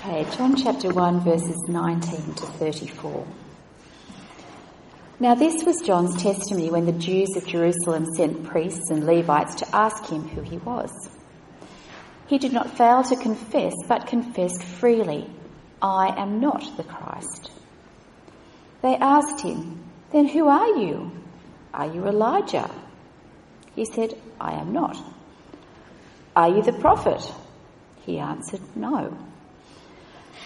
page, 0.00 0.34
John 0.38 0.56
chapter 0.56 0.88
1, 0.88 1.20
verses 1.20 1.62
19 1.68 2.34
to 2.34 2.46
34. 2.46 3.26
Now, 5.18 5.34
this 5.34 5.62
was 5.62 5.82
John's 5.82 6.22
testimony 6.22 6.70
when 6.70 6.86
the 6.86 6.92
Jews 6.92 7.36
of 7.36 7.46
Jerusalem 7.46 8.06
sent 8.16 8.44
priests 8.44 8.88
and 8.90 9.04
Levites 9.04 9.56
to 9.56 9.76
ask 9.76 10.06
him 10.06 10.26
who 10.26 10.40
he 10.40 10.56
was. 10.56 10.90
He 12.28 12.38
did 12.38 12.54
not 12.54 12.78
fail 12.78 13.02
to 13.02 13.16
confess, 13.16 13.74
but 13.88 14.06
confessed 14.06 14.62
freely, 14.62 15.28
I 15.82 16.14
am 16.16 16.40
not 16.40 16.78
the 16.78 16.84
Christ. 16.84 17.50
They 18.80 18.96
asked 18.96 19.42
him, 19.42 19.84
Then 20.12 20.26
who 20.26 20.48
are 20.48 20.78
you? 20.78 21.12
Are 21.74 21.92
you 21.92 22.06
Elijah? 22.06 22.70
He 23.76 23.84
said, 23.84 24.14
I 24.40 24.52
am 24.52 24.72
not. 24.72 24.96
Are 26.34 26.48
you 26.48 26.62
the 26.62 26.72
prophet? 26.72 27.20
He 28.06 28.18
answered, 28.18 28.62
No. 28.74 29.29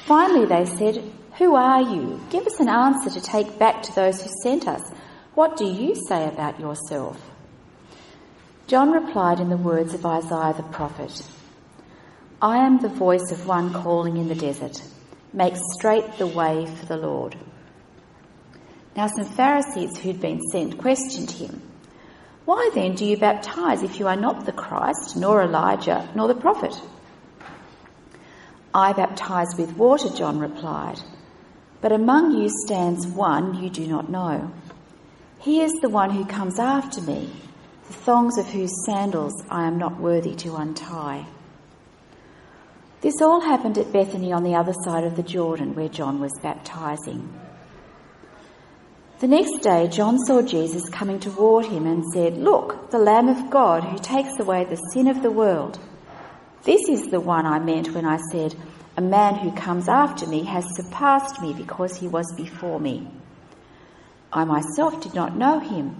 Finally, 0.05 0.45
they 0.45 0.67
said, 0.67 1.03
Who 1.39 1.55
are 1.55 1.81
you? 1.81 2.21
Give 2.29 2.47
us 2.47 2.61
an 2.61 2.69
answer 2.69 3.09
to 3.09 3.21
take 3.23 3.59
back 3.59 3.83
to 3.85 3.95
those 3.95 4.21
who 4.21 4.29
sent 4.43 4.69
us. 4.69 4.83
What 5.35 5.57
do 5.57 5.65
you 5.65 5.95
say 5.95 6.29
about 6.29 6.61
yourself? 6.61 7.19
John 8.67 8.93
replied 8.93 9.41
in 9.41 9.49
the 9.49 9.57
words 9.57 9.95
of 9.95 10.05
Isaiah 10.05 10.53
the 10.55 10.63
prophet 10.63 11.27
I 12.43 12.59
am 12.59 12.81
the 12.81 12.91
voice 12.91 13.33
of 13.33 13.47
one 13.47 13.73
calling 13.73 14.19
in 14.19 14.29
the 14.29 14.35
desert, 14.35 14.83
make 15.33 15.55
straight 15.73 16.19
the 16.19 16.27
way 16.27 16.67
for 16.67 16.85
the 16.85 16.99
Lord. 16.99 17.37
Now, 18.95 19.07
some 19.07 19.25
Pharisees 19.25 19.97
who'd 19.99 20.21
been 20.21 20.41
sent 20.53 20.77
questioned 20.77 21.31
him. 21.31 21.63
Why 22.45 22.71
then 22.75 22.95
do 22.95 23.07
you 23.07 23.17
baptize 23.17 23.83
if 23.83 23.99
you 23.99 24.07
are 24.07 24.17
not 24.17 24.45
the 24.45 24.53
Christ, 24.53 25.17
nor 25.17 25.43
Elijah, 25.43 26.11
nor 26.15 26.29
the 26.29 26.35
prophet? 26.35 26.79
I 28.75 28.93
baptize 28.93 29.55
with 29.57 29.77
water, 29.77 30.09
John 30.11 30.41
replied, 30.41 31.01
but 31.81 31.93
among 31.93 32.33
you 32.33 32.51
stands 32.67 33.07
one 33.07 33.63
you 33.63 33.71
do 33.71 33.87
not 33.87 34.11
know. 34.11 34.51
He 35.39 35.61
is 35.61 35.73
the 35.75 35.89
one 35.89 36.11
who 36.11 36.25
comes 36.25 36.59
after 36.59 37.01
me, 37.01 37.31
the 37.87 37.93
thongs 37.93 38.37
of 38.37 38.47
whose 38.47 38.85
sandals 38.85 39.45
I 39.49 39.69
am 39.69 39.79
not 39.79 40.01
worthy 40.01 40.35
to 40.37 40.57
untie. 40.57 41.27
This 43.01 43.21
all 43.23 43.43
happened 43.43 43.79
at 43.79 43.93
Bethany 43.93 44.33
on 44.33 44.43
the 44.43 44.55
other 44.55 44.73
side 44.85 45.05
of 45.05 45.15
the 45.15 45.23
Jordan 45.23 45.75
where 45.75 45.91
John 45.91 46.21
was 46.21 46.33
baptizing. 46.43 47.33
The 49.21 49.29
next 49.29 49.63
day, 49.63 49.87
John 49.89 50.19
saw 50.19 50.43
Jesus 50.43 50.89
coming 50.89 51.21
toward 51.21 51.67
him 51.67 51.87
and 51.87 52.03
said, 52.13 52.39
Look, 52.39 52.91
the 52.91 52.99
Lamb 52.99 53.29
of 53.29 53.51
God 53.51 53.85
who 53.85 53.99
takes 53.99 54.41
away 54.41 54.65
the 54.65 54.77
sin 54.93 55.07
of 55.07 55.23
the 55.23 55.31
world. 55.31 55.79
This 56.65 56.89
is 56.89 57.09
the 57.09 57.21
one 57.21 57.45
I 57.45 57.59
meant 57.59 57.93
when 57.95 58.07
I 58.07 58.19
said, 58.33 58.55
A 58.97 59.03
man 59.03 59.35
who 59.35 59.53
comes 59.53 59.87
after 59.87 60.27
me 60.27 60.45
has 60.45 60.65
surpassed 60.77 61.43
me 61.43 61.53
because 61.53 61.97
he 61.97 62.09
was 62.09 62.33
before 62.39 62.81
me. 62.81 63.07
I 64.33 64.45
myself 64.45 65.03
did 65.03 65.15
not 65.15 65.37
know 65.37 65.59
him, 65.59 65.95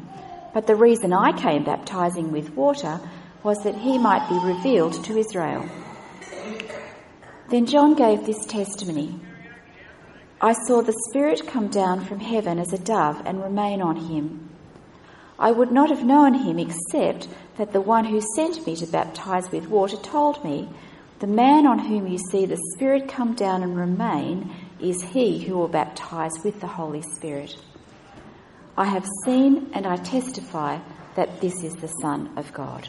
but 0.55 0.67
the 0.67 0.75
reason 0.75 1.13
I 1.13 1.33
came 1.33 1.65
baptizing 1.65 2.33
with 2.33 2.57
water 2.57 2.99
was 3.43 3.63
that 3.65 3.77
he 3.77 3.99
might 3.99 4.27
be 4.31 4.39
revealed 4.39 5.05
to 5.05 5.19
Israel. 5.19 5.69
Then 7.51 7.67
John 7.67 7.95
gave 7.95 8.25
this 8.25 8.47
testimony 8.47 9.21
I 10.41 10.55
saw 10.67 10.81
the 10.81 10.99
Spirit 11.11 11.47
come 11.47 11.69
down 11.69 12.05
from 12.07 12.21
heaven 12.21 12.59
as 12.59 12.73
a 12.73 12.79
dove 12.79 13.23
and 13.27 13.43
remain 13.43 13.83
on 13.83 13.97
him. 13.97 14.49
I 15.39 15.51
would 15.53 15.73
not 15.73 15.91
have 15.91 16.05
known 16.05 16.35
him 16.35 16.59
except 16.59 17.29
that 17.57 17.73
the 17.73 17.81
one 17.81 18.05
who 18.05 18.21
sent 18.35 18.67
me 18.67 18.77
to 18.77 18.87
baptize 18.87 19.51
with 19.51 19.69
water 19.69 19.97
told 19.97 20.45
me, 20.45 20.69
The 21.21 21.27
man 21.27 21.67
on 21.67 21.79
whom 21.79 22.07
you 22.07 22.19
see 22.19 22.47
the 22.47 22.61
Spirit 22.75 23.09
come 23.09 23.35
down 23.35 23.63
and 23.63 23.77
remain 23.77 24.55
is 24.81 25.03
he 25.03 25.39
who 25.39 25.57
will 25.57 25.69
baptize 25.69 26.33
with 26.45 26.61
the 26.61 26.67
Holy 26.67 27.03
Spirit. 27.03 27.57
I 28.77 28.87
have 28.87 29.07
seen 29.25 29.71
and 29.73 29.87
I 29.87 29.97
testify 29.97 30.79
that 31.15 31.41
this 31.41 31.63
is 31.63 31.75
the 31.77 31.89
Son 31.89 32.33
of 32.37 32.53
God. 32.53 32.89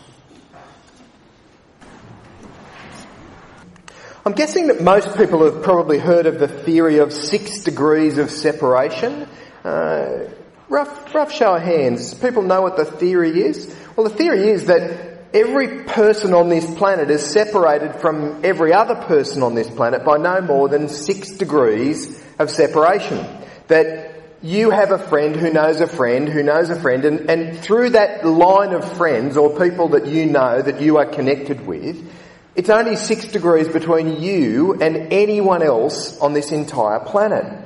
I'm 4.26 4.34
guessing 4.34 4.68
that 4.68 4.82
most 4.82 5.16
people 5.16 5.46
have 5.46 5.62
probably 5.62 6.00
heard 6.00 6.26
of 6.26 6.40
the 6.40 6.48
theory 6.48 6.98
of 6.98 7.14
six 7.14 7.64
degrees 7.64 8.18
of 8.18 8.32
separation. 8.32 9.28
Uh, 9.64 10.32
rough, 10.68 11.14
rough 11.14 11.32
show 11.32 11.56
of 11.56 11.62
hands. 11.62 12.16
People 12.16 12.42
know 12.42 12.64
what 12.64 12.76
the 12.76 12.86
theory 12.86 13.40
is? 13.40 13.72
Well, 13.96 14.10
the 14.10 14.16
theory 14.16 14.50
is 14.50 14.66
that 14.66 15.30
every 15.34 15.86
person 15.86 16.34
on 16.34 16.50
this 16.50 16.70
planet 16.76 17.10
is 17.10 17.26
separated 17.26 17.96
from 17.96 18.44
every 18.44 18.74
other 18.74 18.96
person 18.96 19.42
on 19.42 19.56
this 19.56 19.70
planet 19.70 20.04
by 20.04 20.18
no 20.18 20.42
more 20.42 20.68
than 20.68 20.90
six 20.90 21.32
degrees 21.32 22.22
of 22.38 22.50
separation. 22.50 23.26
That 23.68 24.12
you 24.42 24.70
have 24.70 24.92
a 24.92 25.00
friend 25.00 25.36
who 25.36 25.50
knows 25.50 25.80
a 25.80 25.88
friend 25.88 26.28
who 26.28 26.44
knows 26.44 26.70
a 26.70 26.80
friend, 26.80 27.06
and, 27.06 27.30
and 27.30 27.58
through 27.58 27.92
that 27.92 28.26
line 28.26 28.74
of 28.74 28.98
friends 28.98 29.38
or 29.38 29.58
people 29.58 29.90
that 29.90 30.08
you 30.08 30.26
know 30.26 30.62
that 30.62 30.82
you 30.82 30.98
are 30.98 31.06
connected 31.06 31.66
with, 31.66 32.12
it's 32.54 32.70
only 32.70 32.98
six 32.98 33.26
degrees 33.26 33.70
between 33.70 34.22
you 34.22 34.74
and 34.82 35.14
anyone 35.14 35.64
else 35.64 36.20
on 36.20 36.34
this 36.34 36.52
entire 36.52 37.00
planet. 37.00 37.65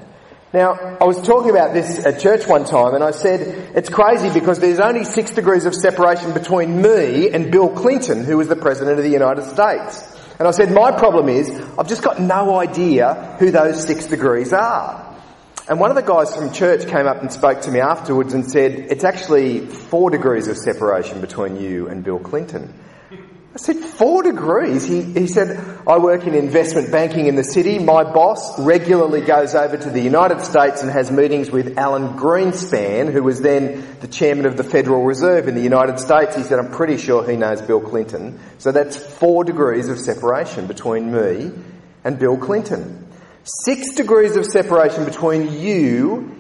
Now, 0.52 0.98
I 1.00 1.04
was 1.04 1.22
talking 1.22 1.52
about 1.52 1.74
this 1.74 2.04
at 2.08 2.20
church 2.20 2.48
one 2.48 2.66
time 2.66 2.96
and 2.96 3.04
I 3.04 3.12
said, 3.12 3.76
it's 3.76 3.90
crazy 3.90 4.32
because 4.32 4.58
there's 4.58 4.80
only 4.80 5.04
six 5.04 5.30
degrees 5.30 5.66
of 5.66 5.76
separation 5.76 6.34
between 6.34 6.82
me 6.82 7.30
and 7.30 7.52
Bill 7.52 7.70
Clinton, 7.70 8.24
who 8.24 8.38
was 8.38 8.48
the 8.48 8.56
President 8.56 8.98
of 8.98 9.04
the 9.04 9.12
United 9.12 9.44
States. 9.44 10.18
And 10.40 10.48
I 10.48 10.52
said, 10.52 10.72
my 10.72 10.92
problem 10.92 11.30
is, 11.30 11.52
I've 11.78 11.88
just 11.88 12.02
got 12.02 12.20
no 12.20 12.58
idea 12.58 13.36
who 13.38 13.52
those 13.52 13.86
six 13.86 14.08
degrees 14.08 14.52
are. 14.52 15.06
And 15.70 15.80
one 15.80 15.92
of 15.92 15.96
the 15.96 16.02
guys 16.02 16.36
from 16.36 16.52
church 16.52 16.88
came 16.88 17.06
up 17.06 17.22
and 17.22 17.32
spoke 17.32 17.62
to 17.62 17.72
me 17.72 17.80
afterwards 17.80 18.34
and 18.34 18.50
said, 18.50 18.72
it's 18.72 19.04
actually 19.04 19.68
four 19.68 20.10
degrees 20.10 20.48
of 20.48 20.58
separation 20.58 21.22
between 21.22 21.58
you 21.58 21.88
and 21.90 22.04
Bill 22.04 22.18
Clinton. 22.18 22.74
I 23.52 23.58
said, 23.58 23.78
four 23.78 24.22
degrees? 24.22 24.86
He, 24.86 25.02
he 25.02 25.26
said, 25.26 25.60
I 25.88 25.98
work 25.98 26.28
in 26.28 26.36
investment 26.36 26.92
banking 26.92 27.26
in 27.26 27.36
the 27.36 27.44
city. 27.44 27.80
My 27.80 28.04
boss 28.04 28.60
regularly 28.60 29.22
goes 29.22 29.56
over 29.56 29.76
to 29.76 29.90
the 29.90 30.02
United 30.02 30.42
States 30.42 30.84
and 30.84 30.92
has 30.92 31.10
meetings 31.10 31.50
with 31.50 31.76
Alan 31.76 32.16
Greenspan, 32.16 33.12
who 33.12 33.24
was 33.24 33.42
then 33.42 33.98
the 34.02 34.08
chairman 34.08 34.46
of 34.46 34.56
the 34.56 34.64
Federal 34.64 35.04
Reserve 35.04 35.48
in 35.48 35.56
the 35.56 35.64
United 35.64 36.00
States. 36.00 36.36
He 36.36 36.44
said, 36.44 36.60
I'm 36.60 36.70
pretty 36.70 36.98
sure 36.98 37.28
he 37.28 37.38
knows 37.38 37.60
Bill 37.64 37.82
Clinton. 37.82 38.40
So 38.60 38.72
that's 38.72 38.96
four 38.96 39.44
degrees 39.44 39.90
of 39.90 39.98
separation 39.98 40.68
between 40.68 41.12
me 41.12 41.52
and 42.04 42.20
Bill 42.20 42.38
Clinton. 42.38 43.08
Six 43.66 43.96
degrees 43.96 44.36
of 44.36 44.46
separation 44.46 45.06
between 45.06 45.60
you 45.60 46.36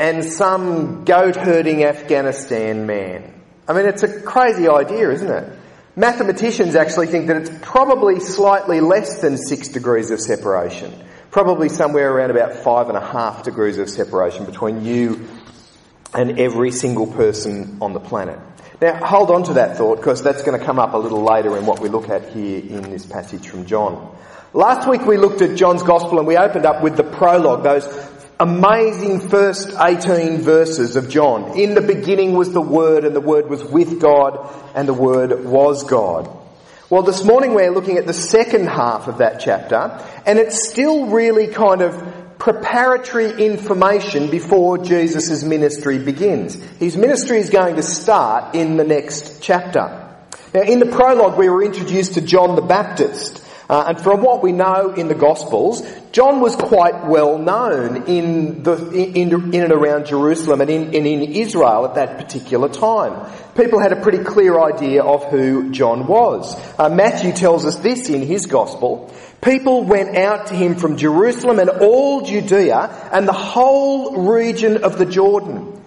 and 0.00 0.24
some 0.24 1.04
goat 1.04 1.36
herding 1.36 1.84
Afghanistan 1.84 2.86
man. 2.86 3.40
I 3.68 3.72
mean, 3.72 3.86
it's 3.86 4.02
a 4.02 4.20
crazy 4.20 4.68
idea, 4.68 5.12
isn't 5.12 5.30
it? 5.30 5.58
Mathematicians 5.96 6.74
actually 6.74 7.06
think 7.06 7.28
that 7.28 7.36
it's 7.36 7.50
probably 7.62 8.18
slightly 8.18 8.80
less 8.80 9.20
than 9.20 9.36
six 9.36 9.68
degrees 9.68 10.10
of 10.10 10.20
separation. 10.20 10.92
Probably 11.30 11.68
somewhere 11.68 12.12
around 12.12 12.32
about 12.32 12.56
five 12.64 12.88
and 12.88 12.98
a 12.98 13.00
half 13.00 13.44
degrees 13.44 13.78
of 13.78 13.88
separation 13.88 14.44
between 14.44 14.84
you 14.84 15.28
and 16.12 16.40
every 16.40 16.72
single 16.72 17.06
person 17.06 17.78
on 17.80 17.92
the 17.92 18.00
planet. 18.00 18.40
Now, 18.80 19.04
hold 19.04 19.30
on 19.30 19.44
to 19.44 19.54
that 19.54 19.76
thought 19.76 19.98
because 19.98 20.20
that's 20.22 20.42
going 20.42 20.58
to 20.58 20.64
come 20.64 20.80
up 20.80 20.94
a 20.94 20.98
little 20.98 21.22
later 21.22 21.56
in 21.56 21.64
what 21.64 21.78
we 21.78 21.88
look 21.88 22.08
at 22.08 22.28
here 22.30 22.58
in 22.58 22.90
this 22.90 23.06
passage 23.06 23.46
from 23.46 23.64
John. 23.64 24.16
Last 24.52 24.88
week 24.88 25.02
we 25.02 25.16
looked 25.16 25.42
at 25.42 25.56
John's 25.56 25.84
Gospel 25.84 26.18
and 26.18 26.26
we 26.26 26.36
opened 26.36 26.66
up 26.66 26.82
with 26.82 26.96
the 26.96 27.04
prologue, 27.04 27.62
those 27.62 27.86
amazing 28.40 29.28
first 29.28 29.70
18 29.78 30.38
verses 30.38 30.96
of 30.96 31.08
John. 31.08 31.58
In 31.58 31.74
the 31.74 31.80
beginning 31.80 32.32
was 32.34 32.52
the 32.52 32.60
Word, 32.60 33.04
and 33.04 33.14
the 33.14 33.20
Word 33.20 33.48
was 33.48 33.62
with 33.64 34.00
God, 34.00 34.50
and 34.74 34.88
the 34.88 34.94
Word 34.94 35.44
was 35.44 35.84
God. 35.84 36.28
Well, 36.90 37.02
this 37.02 37.24
morning 37.24 37.54
we're 37.54 37.70
looking 37.70 37.96
at 37.96 38.06
the 38.06 38.12
second 38.12 38.66
half 38.66 39.08
of 39.08 39.18
that 39.18 39.40
chapter, 39.40 40.04
and 40.26 40.38
it's 40.38 40.68
still 40.68 41.06
really 41.06 41.46
kind 41.46 41.80
of 41.80 42.38
preparatory 42.38 43.30
information 43.44 44.30
before 44.30 44.78
Jesus' 44.78 45.44
ministry 45.44 45.98
begins. 45.98 46.54
His 46.78 46.96
ministry 46.96 47.38
is 47.38 47.50
going 47.50 47.76
to 47.76 47.82
start 47.82 48.54
in 48.54 48.76
the 48.76 48.84
next 48.84 49.40
chapter. 49.40 50.00
Now, 50.52 50.62
in 50.62 50.78
the 50.78 50.86
prologue, 50.86 51.38
we 51.38 51.48
were 51.48 51.64
introduced 51.64 52.14
to 52.14 52.20
John 52.20 52.54
the 52.54 52.62
Baptist. 52.62 53.43
Uh, 53.68 53.84
and 53.88 54.00
from 54.00 54.20
what 54.22 54.42
we 54.42 54.52
know 54.52 54.90
in 54.90 55.08
the 55.08 55.14
Gospels, 55.14 55.82
John 56.12 56.40
was 56.40 56.54
quite 56.54 57.06
well 57.06 57.38
known 57.38 58.04
in, 58.06 58.62
the, 58.62 58.90
in, 58.92 59.54
in 59.54 59.62
and 59.62 59.72
around 59.72 60.06
Jerusalem 60.06 60.60
and 60.60 60.70
in, 60.70 60.82
and 60.94 61.06
in 61.06 61.22
Israel 61.22 61.86
at 61.86 61.94
that 61.94 62.18
particular 62.18 62.68
time. 62.68 63.32
People 63.56 63.80
had 63.80 63.92
a 63.92 64.00
pretty 64.02 64.22
clear 64.22 64.60
idea 64.60 65.02
of 65.02 65.24
who 65.24 65.70
John 65.70 66.06
was. 66.06 66.54
Uh, 66.78 66.90
Matthew 66.90 67.32
tells 67.32 67.64
us 67.64 67.76
this 67.76 68.10
in 68.10 68.20
his 68.22 68.46
Gospel. 68.46 69.14
People 69.40 69.84
went 69.84 70.16
out 70.16 70.48
to 70.48 70.54
him 70.54 70.76
from 70.76 70.96
Jerusalem 70.96 71.58
and 71.58 71.70
all 71.70 72.22
Judea 72.22 73.10
and 73.12 73.26
the 73.26 73.32
whole 73.32 74.28
region 74.32 74.84
of 74.84 74.98
the 74.98 75.06
Jordan. 75.06 75.80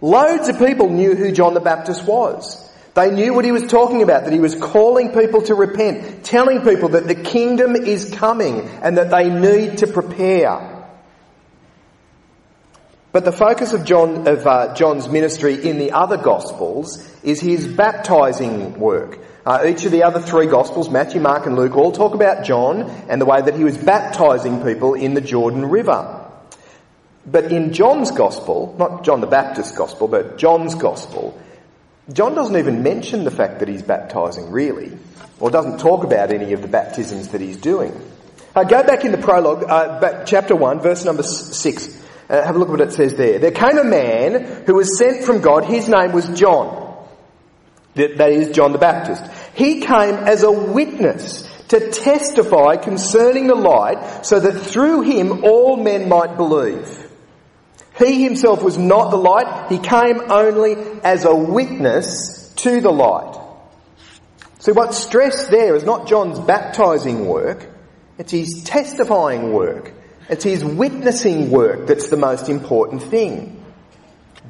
Loads 0.00 0.48
of 0.48 0.58
people 0.58 0.88
knew 0.88 1.14
who 1.14 1.30
John 1.30 1.54
the 1.54 1.60
Baptist 1.60 2.06
was. 2.06 2.69
They 2.94 3.10
knew 3.12 3.34
what 3.34 3.44
he 3.44 3.52
was 3.52 3.66
talking 3.66 4.02
about, 4.02 4.24
that 4.24 4.32
he 4.32 4.40
was 4.40 4.54
calling 4.54 5.12
people 5.12 5.42
to 5.42 5.54
repent, 5.54 6.24
telling 6.24 6.62
people 6.62 6.90
that 6.90 7.06
the 7.06 7.14
kingdom 7.14 7.76
is 7.76 8.10
coming 8.10 8.62
and 8.82 8.98
that 8.98 9.10
they 9.10 9.30
need 9.30 9.78
to 9.78 9.86
prepare. 9.86 10.88
But 13.12 13.24
the 13.24 13.32
focus 13.32 13.72
of, 13.72 13.84
John, 13.84 14.28
of 14.28 14.46
uh, 14.46 14.74
John's 14.74 15.08
ministry 15.08 15.68
in 15.68 15.78
the 15.78 15.92
other 15.92 16.16
Gospels 16.16 17.04
is 17.22 17.40
his 17.40 17.66
baptizing 17.66 18.78
work. 18.78 19.18
Uh, 19.44 19.64
each 19.66 19.84
of 19.84 19.90
the 19.90 20.04
other 20.04 20.20
three 20.20 20.46
Gospels, 20.46 20.90
Matthew, 20.90 21.20
Mark 21.20 21.46
and 21.46 21.56
Luke, 21.56 21.76
all 21.76 21.92
talk 21.92 22.14
about 22.14 22.44
John 22.44 22.82
and 23.08 23.20
the 23.20 23.24
way 23.24 23.40
that 23.40 23.56
he 23.56 23.64
was 23.64 23.76
baptizing 23.78 24.62
people 24.62 24.94
in 24.94 25.14
the 25.14 25.20
Jordan 25.20 25.66
River. 25.66 26.30
But 27.26 27.50
in 27.50 27.72
John's 27.72 28.10
Gospel, 28.10 28.74
not 28.78 29.04
John 29.04 29.20
the 29.20 29.26
Baptist's 29.26 29.76
Gospel, 29.76 30.08
but 30.08 30.38
John's 30.38 30.74
Gospel, 30.74 31.38
John 32.12 32.34
doesn't 32.34 32.56
even 32.56 32.82
mention 32.82 33.24
the 33.24 33.30
fact 33.30 33.60
that 33.60 33.68
he's 33.68 33.82
baptizing, 33.82 34.50
really, 34.50 34.96
or 35.38 35.50
doesn't 35.50 35.78
talk 35.78 36.04
about 36.04 36.32
any 36.32 36.52
of 36.52 36.62
the 36.62 36.68
baptisms 36.68 37.28
that 37.28 37.40
he's 37.40 37.56
doing. 37.56 37.92
Uh, 38.54 38.64
go 38.64 38.82
back 38.82 39.04
in 39.04 39.12
the 39.12 39.18
prologue, 39.18 39.64
uh, 39.64 40.24
chapter 40.24 40.56
1, 40.56 40.80
verse 40.80 41.04
number 41.04 41.22
6. 41.22 42.02
Uh, 42.28 42.42
have 42.42 42.56
a 42.56 42.58
look 42.58 42.68
at 42.68 42.72
what 42.72 42.80
it 42.80 42.92
says 42.92 43.14
there. 43.14 43.38
There 43.38 43.52
came 43.52 43.78
a 43.78 43.84
man 43.84 44.64
who 44.66 44.74
was 44.74 44.98
sent 44.98 45.24
from 45.24 45.40
God. 45.40 45.64
His 45.64 45.88
name 45.88 46.12
was 46.12 46.28
John. 46.28 46.96
That, 47.94 48.18
that 48.18 48.30
is 48.30 48.54
John 48.54 48.72
the 48.72 48.78
Baptist. 48.78 49.24
He 49.54 49.80
came 49.80 50.14
as 50.14 50.42
a 50.42 50.50
witness 50.50 51.48
to 51.68 51.90
testify 51.90 52.76
concerning 52.76 53.46
the 53.46 53.54
light 53.54 54.26
so 54.26 54.40
that 54.40 54.52
through 54.60 55.02
him 55.02 55.44
all 55.44 55.76
men 55.76 56.08
might 56.08 56.36
believe. 56.36 57.09
He 58.00 58.24
himself 58.24 58.62
was 58.62 58.78
not 58.78 59.10
the 59.10 59.16
light, 59.16 59.68
he 59.68 59.78
came 59.78 60.30
only 60.30 60.74
as 61.02 61.24
a 61.24 61.34
witness 61.34 62.52
to 62.56 62.80
the 62.80 62.90
light. 62.90 63.36
So 64.58 64.72
what's 64.72 64.98
stressed 64.98 65.50
there 65.50 65.76
is 65.76 65.84
not 65.84 66.08
John's 66.08 66.38
baptizing 66.38 67.26
work, 67.26 67.68
it's 68.18 68.32
his 68.32 68.62
testifying 68.64 69.52
work. 69.52 69.94
It's 70.30 70.44
his 70.44 70.64
witnessing 70.64 71.50
work 71.50 71.88
that's 71.88 72.08
the 72.08 72.16
most 72.16 72.48
important 72.48 73.02
thing. 73.02 73.64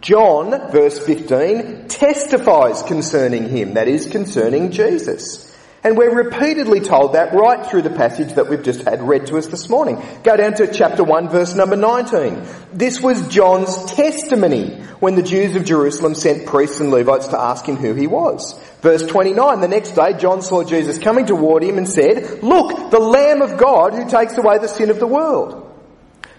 John, 0.03 0.51
verse 0.71 0.99
15, 0.99 1.89
testifies 1.89 2.83
concerning 2.83 3.49
him, 3.49 3.75
that 3.75 3.89
is, 3.89 4.07
concerning 4.07 4.73
Jesus. 4.73 5.50
And 5.83 5.97
we're 5.97 6.15
repeatedly 6.15 6.81
told 6.81 7.15
that 7.15 7.33
right 7.33 7.67
through 7.67 7.83
the 7.83 7.91
passage 7.91 8.35
that 8.35 8.49
we've 8.51 8.63
just 8.63 8.83
had 8.83 9.01
read 9.03 9.29
to 9.29 9.39
us 9.39 9.47
this 9.47 9.71
morning. 9.71 10.03
Go 10.23 10.37
down 10.37 10.53
to 10.55 10.71
chapter 10.71 11.03
1 11.03 11.31
verse 11.31 11.55
number 11.55 11.77
19. 11.77 12.47
This 12.75 13.01
was 13.01 13.27
John's 13.29 13.87
testimony 13.87 14.83
when 15.01 15.15
the 15.15 15.23
Jews 15.23 15.57
of 15.57 15.65
Jerusalem 15.65 16.15
sent 16.15 16.45
priests 16.45 16.81
and 16.81 16.91
Levites 16.91 17.29
to 17.29 17.41
ask 17.41 17.65
him 17.65 17.77
who 17.77 17.95
he 17.95 18.07
was. 18.07 18.61
Verse 18.83 19.07
29, 19.07 19.61
the 19.61 19.69
next 19.69 19.93
day 19.93 20.13
John 20.13 20.43
saw 20.43 20.65
Jesus 20.65 20.99
coming 20.99 21.25
toward 21.25 21.63
him 21.63 21.79
and 21.79 21.89
said, 21.89 22.43
Look, 22.43 22.91
the 22.91 23.01
Lamb 23.01 23.41
of 23.41 23.57
God 23.57 23.95
who 23.95 24.07
takes 24.07 24.37
away 24.37 24.59
the 24.59 24.69
sin 24.69 24.91
of 24.91 24.99
the 24.99 25.07
world. 25.07 25.67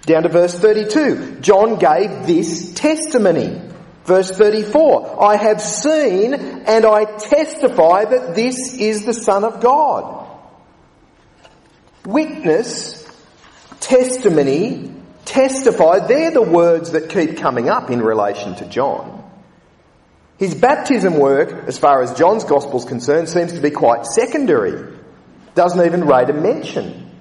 Down 0.03 0.23
to 0.23 0.29
verse 0.29 0.57
32, 0.57 1.39
John 1.41 1.79
gave 1.79 2.27
this 2.27 2.73
testimony. 2.73 3.70
Verse 4.05 4.31
34, 4.31 5.23
I 5.23 5.35
have 5.35 5.61
seen 5.61 6.33
and 6.33 6.85
I 6.85 7.05
testify 7.05 8.05
that 8.05 8.35
this 8.35 8.73
is 8.73 9.05
the 9.05 9.13
Son 9.13 9.43
of 9.43 9.61
God. 9.61 10.27
Witness, 12.05 13.07
testimony, 13.79 14.91
testify, 15.25 15.99
they're 16.07 16.31
the 16.31 16.41
words 16.41 16.91
that 16.91 17.09
keep 17.09 17.37
coming 17.37 17.69
up 17.69 17.91
in 17.91 18.01
relation 18.01 18.55
to 18.55 18.65
John. 18.65 19.21
His 20.39 20.55
baptism 20.55 21.19
work, 21.19 21.67
as 21.67 21.77
far 21.77 22.01
as 22.01 22.15
John's 22.15 22.43
gospel 22.43 22.79
is 22.79 22.85
concerned, 22.85 23.29
seems 23.29 23.53
to 23.53 23.61
be 23.61 23.69
quite 23.69 24.07
secondary. 24.07 24.97
Doesn't 25.53 25.85
even 25.85 26.05
rate 26.05 26.31
a 26.31 26.33
mention. 26.33 27.11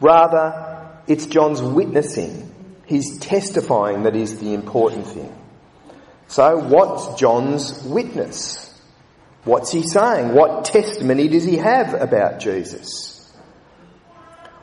Rather, 0.00 0.88
it's 1.08 1.26
John's 1.26 1.60
witnessing. 1.60 2.54
He's 2.86 3.18
testifying 3.18 4.04
that 4.04 4.14
is 4.14 4.38
the 4.38 4.54
important 4.54 5.08
thing. 5.08 5.34
So 6.28 6.58
what's 6.58 7.18
John's 7.18 7.82
witness? 7.82 8.64
What's 9.44 9.72
he 9.72 9.82
saying? 9.82 10.34
What 10.34 10.66
testimony 10.66 11.28
does 11.28 11.44
he 11.44 11.56
have 11.56 11.94
about 11.94 12.38
Jesus? 12.38 13.18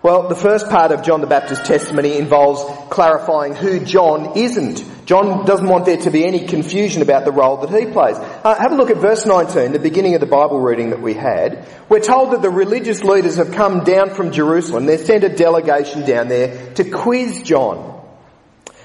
Well, 0.04 0.28
the 0.28 0.36
first 0.36 0.70
part 0.70 0.92
of 0.92 1.02
John 1.02 1.22
the 1.22 1.28
Baptist's 1.28 1.68
testimony 1.68 2.16
involves 2.18 2.64
clarifying 2.92 3.56
who 3.56 3.80
John 3.80 4.38
isn't. 4.38 4.86
John 5.08 5.48
doesn't 5.48 5.68
want 5.68 5.86
there 5.86 5.98
to 5.98 6.12
be 6.12 6.24
any 6.28 6.46
confusion 6.46 7.02
about 7.02 7.26
the 7.26 7.32
role 7.32 7.58
that 7.58 7.72
he 7.72 7.92
plays. 7.92 8.16
Uh, 8.18 8.54
have 8.54 8.72
a 8.72 8.76
look 8.76 8.92
at 8.92 8.98
verse 8.98 9.26
19, 9.26 9.72
the 9.72 9.80
beginning 9.80 10.14
of 10.14 10.22
the 10.22 10.28
Bible 10.28 10.60
reading 10.60 10.92
that 10.92 11.02
we 11.02 11.16
had. 11.16 11.68
We're 11.90 12.02
told 12.02 12.34
that 12.34 12.44
the 12.44 12.52
religious 12.52 13.04
leaders 13.04 13.38
have 13.38 13.52
come 13.52 13.84
down 13.84 14.12
from 14.12 14.32
Jerusalem. 14.32 14.86
They've 14.86 15.00
sent 15.00 15.24
a 15.24 15.30
delegation 15.30 16.06
down 16.06 16.28
there 16.28 16.76
to 16.76 16.84
quiz 16.84 17.42
John. 17.42 18.06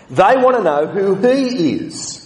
They 0.08 0.36
want 0.36 0.56
to 0.56 0.62
know 0.62 0.86
who 0.86 1.16
he 1.16 1.74
is. 1.74 2.19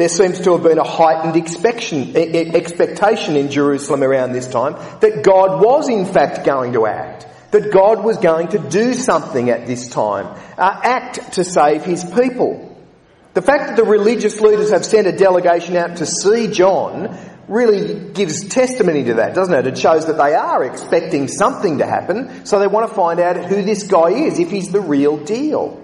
There 0.00 0.08
seems 0.08 0.40
to 0.40 0.52
have 0.52 0.62
been 0.62 0.78
a 0.78 0.82
heightened 0.82 1.36
expectation 1.36 3.36
in 3.36 3.50
Jerusalem 3.50 4.02
around 4.02 4.32
this 4.32 4.48
time 4.48 4.72
that 5.00 5.22
God 5.22 5.60
was 5.60 5.90
in 5.90 6.06
fact 6.06 6.46
going 6.46 6.72
to 6.72 6.86
act. 6.86 7.26
That 7.50 7.70
God 7.70 8.02
was 8.02 8.16
going 8.16 8.48
to 8.48 8.58
do 8.58 8.94
something 8.94 9.50
at 9.50 9.66
this 9.66 9.90
time. 9.90 10.24
Uh, 10.56 10.80
act 10.82 11.34
to 11.34 11.44
save 11.44 11.84
his 11.84 12.02
people. 12.02 12.82
The 13.34 13.42
fact 13.42 13.66
that 13.66 13.76
the 13.76 13.84
religious 13.84 14.40
leaders 14.40 14.70
have 14.70 14.86
sent 14.86 15.06
a 15.06 15.12
delegation 15.12 15.76
out 15.76 15.98
to 15.98 16.06
see 16.06 16.50
John 16.50 17.14
really 17.46 18.10
gives 18.12 18.48
testimony 18.48 19.04
to 19.04 19.14
that, 19.16 19.34
doesn't 19.34 19.52
it? 19.52 19.66
It 19.66 19.76
shows 19.76 20.06
that 20.06 20.16
they 20.16 20.32
are 20.32 20.64
expecting 20.64 21.28
something 21.28 21.76
to 21.76 21.86
happen, 21.86 22.46
so 22.46 22.58
they 22.58 22.68
want 22.68 22.88
to 22.88 22.94
find 22.94 23.20
out 23.20 23.36
who 23.36 23.62
this 23.62 23.82
guy 23.82 24.12
is, 24.12 24.38
if 24.38 24.50
he's 24.50 24.70
the 24.70 24.80
real 24.80 25.22
deal. 25.22 25.79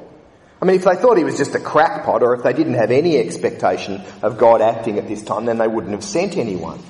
I 0.61 0.65
mean, 0.65 0.77
if 0.77 0.85
they 0.85 0.97
thought 0.97 1.19
he 1.19 1.25
was 1.25 1.37
just 1.37 1.55
a 1.55 1.61
crackpot 1.61 2.23
or 2.23 2.35
if 2.35 2.43
they 2.43 2.53
didn't 2.53 2.75
have 2.75 2.91
any 2.91 3.19
expectation 3.19 4.03
of 4.23 4.39
God 4.39 4.63
acting 4.63 4.99
at 4.99 5.07
this 5.07 5.23
time, 5.23 5.45
then 5.45 5.59
they 5.59 5.69
wouldn't 5.69 5.93
have 5.93 6.05
sent 6.05 6.37
anyone. 6.37 6.81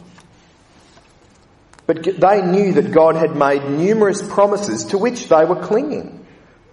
But 1.86 2.04
they 2.04 2.42
knew 2.42 2.72
that 2.74 2.92
God 2.92 3.16
had 3.16 3.36
made 3.36 3.68
numerous 3.68 4.22
promises 4.22 4.86
to 4.86 4.98
which 4.98 5.28
they 5.28 5.44
were 5.44 5.56
clinging. 5.56 6.24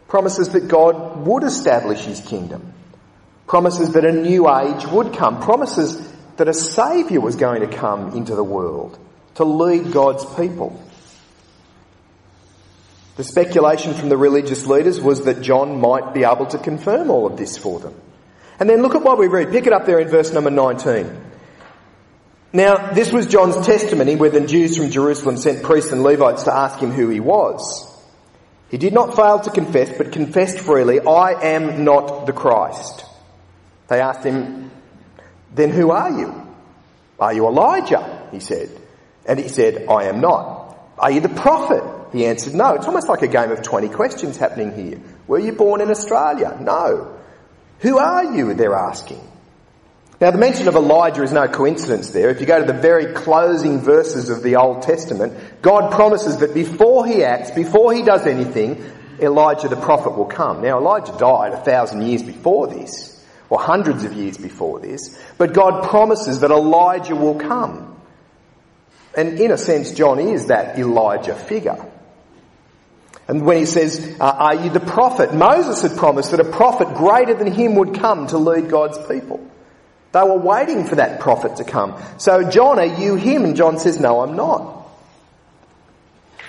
Promises 0.07 0.50
that 0.50 0.68
God 0.68 1.25
would 1.25 1.44
establish 1.44 2.01
his 2.01 2.19
kingdom. 2.19 2.74
Promises 3.48 3.94
that 3.94 4.06
a 4.06 4.12
new 4.12 4.50
age 4.50 4.86
would 4.88 5.13
come. 5.13 5.42
Promises 5.42 6.12
that 6.38 6.48
a 6.48 6.54
saviour 6.54 7.22
was 7.22 7.36
going 7.36 7.62
to 7.62 7.68
come 7.68 8.16
into 8.16 8.36
the 8.36 8.44
world 8.44 8.98
to 9.36 9.44
lead 9.44 9.92
God's 9.92 10.25
people. 10.36 10.80
The 13.15 13.24
speculation 13.24 13.94
from 13.94 14.10
the 14.10 14.18
religious 14.18 14.65
leaders 14.65 15.00
was 15.00 15.25
that 15.25 15.42
John 15.42 15.79
might 15.79 16.13
be 16.13 16.24
able 16.24 16.48
to 16.48 16.58
confirm 16.58 17.12
all 17.12 17.27
of 17.27 17.38
this 17.38 17.58
for 17.58 17.79
them. 17.79 17.93
And 18.60 18.70
then 18.70 18.82
look 18.82 18.96
at 18.96 19.03
what 19.03 19.20
we 19.20 19.27
read. 19.27 19.51
Pick 19.51 19.67
it 19.67 19.74
up 19.74 19.86
there 19.86 20.00
in 20.00 20.08
verse 20.08 20.32
number 20.34 20.50
19. 20.50 21.22
Now, 22.53 22.91
this 22.91 23.12
was 23.12 23.27
John's 23.27 23.65
testimony 23.65 24.15
where 24.15 24.29
the 24.29 24.46
Jews 24.46 24.77
from 24.77 24.89
Jerusalem 24.89 25.38
sent 25.38 25.63
priests 25.63 25.91
and 25.91 26.03
Levites 26.03 26.43
to 26.43 26.53
ask 26.53 26.79
him 26.79 26.91
who 26.91 27.10
he 27.10 27.20
was. 27.20 27.89
He 28.70 28.77
did 28.77 28.93
not 28.93 29.15
fail 29.15 29.39
to 29.39 29.51
confess, 29.51 29.96
but 29.98 30.12
confessed 30.12 30.60
freely, 30.60 31.00
I 31.00 31.53
am 31.53 31.84
not 31.84 32.25
the 32.25 32.34
Christ. 32.34 33.05
They 33.88 34.00
asked 34.00 34.24
him, 34.24 34.72
then 35.53 35.70
who 35.70 35.91
are 35.91 36.10
you? 36.10 36.48
Are 37.20 37.34
you 37.34 37.46
Elijah? 37.48 38.27
He 38.32 38.39
said. 38.39 38.70
And 39.25 39.39
he 39.39 39.48
said, 39.48 39.88
I 39.88 40.05
am 40.05 40.22
not. 40.22 40.77
Are 40.98 41.12
you 41.12 41.22
the 41.22 41.29
prophet? 41.29 41.84
He 42.13 42.25
answered, 42.27 42.53
no. 42.53 42.75
It's 42.75 42.86
almost 42.86 43.10
like 43.10 43.24
a 43.24 43.27
game 43.27 43.51
of 43.51 43.62
20 43.63 43.89
questions 43.89 44.38
happening 44.38 44.74
here. 44.74 45.01
Were 45.27 45.39
you 45.39 45.51
born 45.51 45.82
in 45.82 45.89
Australia? 45.89 46.58
No. 46.62 47.20
Who 47.79 47.98
are 47.98 48.36
you? 48.36 48.53
They're 48.53 48.75
asking. 48.75 49.20
Now 50.22 50.32
the 50.32 50.38
mention 50.38 50.67
of 50.70 50.75
Elijah 50.75 51.24
is 51.24 51.34
no 51.34 51.48
coincidence 51.48 52.12
there. 52.12 52.29
If 52.29 52.39
you 52.39 52.46
go 52.46 52.60
to 52.60 52.72
the 52.72 52.79
very 52.79 53.13
closing 53.13 53.79
verses 53.82 54.29
of 54.29 54.43
the 54.43 54.55
Old 54.55 54.84
Testament, 54.84 55.34
God 55.62 55.91
promises 55.91 56.38
that 56.38 56.53
before 56.53 57.05
he 57.05 57.24
acts, 57.24 57.51
before 57.51 57.93
he 57.93 58.03
does 58.03 58.25
anything, 58.25 58.82
Elijah 59.20 59.67
the 59.67 59.75
prophet 59.75 60.15
will 60.15 60.25
come. 60.25 60.62
Now 60.62 60.77
Elijah 60.77 61.17
died 61.17 61.51
a 61.51 61.58
thousand 61.58 62.03
years 62.03 62.24
before 62.24 62.67
this, 62.67 63.25
or 63.50 63.60
hundreds 63.60 64.03
of 64.05 64.13
years 64.13 64.38
before 64.38 64.79
this, 64.79 65.20
but 65.38 65.53
God 65.53 65.84
promises 65.89 66.39
that 66.39 66.51
Elijah 66.51 67.15
will 67.15 67.36
come. 67.36 68.00
And 69.17 69.39
in 69.39 69.51
a 69.51 69.58
sense, 69.58 69.91
John 69.91 70.20
is 70.20 70.48
that 70.48 70.79
Elijah 70.79 71.36
figure. 71.36 71.86
And 73.27 73.46
when 73.46 73.58
he 73.58 73.65
says, 73.65 74.18
uh, 74.20 74.24
Are 74.24 74.56
you 74.56 74.70
the 74.70 74.80
prophet? 74.80 75.34
Moses 75.34 75.82
had 75.82 75.98
promised 75.98 76.32
that 76.32 76.39
a 76.39 76.46
prophet 76.51 76.96
greater 76.96 77.34
than 77.34 77.51
him 77.51 77.75
would 77.75 77.96
come 77.96 78.27
to 78.27 78.38
lead 78.38 78.70
God's 78.70 78.98
people. 79.08 79.50
They 80.12 80.22
were 80.22 80.38
waiting 80.38 80.86
for 80.86 80.96
that 80.96 81.20
prophet 81.20 81.58
to 81.58 81.63
come. 81.63 82.00
So, 82.18 82.50
John, 82.50 82.80
are 82.80 82.86
you 82.86 83.15
him? 83.15 83.46
And 83.46 83.56
John 83.56 83.80
says, 83.80 84.00
No, 84.00 84.22
I'm 84.22 84.36
not. 84.36 84.88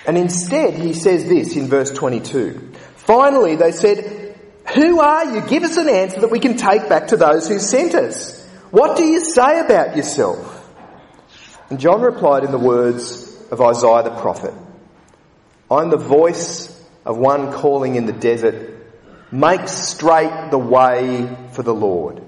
And 0.07 0.19
instead, 0.19 0.75
he 0.75 0.93
says 0.93 1.25
this 1.25 1.57
in 1.57 1.69
verse 1.69 1.91
22. 1.91 2.73
Finally, 2.97 3.57
they 3.57 3.73
said, 3.73 4.37
Who 4.75 5.01
are 5.01 5.35
you? 5.35 5.47
Give 5.47 5.63
us 5.63 5.77
an 5.77 5.89
answer 5.89 6.21
that 6.21 6.31
we 6.31 6.41
can 6.41 6.57
take 6.57 6.89
back 6.89 7.09
to 7.09 7.17
those 7.17 7.49
who 7.49 7.59
sent 7.59 7.95
us. 7.95 8.45
What 8.71 8.97
do 8.97 9.05
you 9.05 9.21
say 9.21 9.61
about 9.61 9.97
yourself? 9.97 10.51
And 11.71 11.79
John 11.79 12.03
replied 12.03 12.45
in 12.45 12.51
the 12.51 12.59
words 12.59 13.35
of 13.51 13.61
Isaiah 13.61 14.03
the 14.03 14.11
prophet 14.21 14.53
I'm 15.71 15.91
the 15.91 15.97
voice 15.97 16.71
of 17.05 17.17
one 17.17 17.53
calling 17.53 17.97
in 17.97 18.07
the 18.07 18.13
desert, 18.13 18.77
make 19.31 19.69
straight 19.69 20.51
the 20.51 20.59
way 20.59 21.29
for 21.53 21.63
the 21.63 21.75
Lord. 21.75 22.23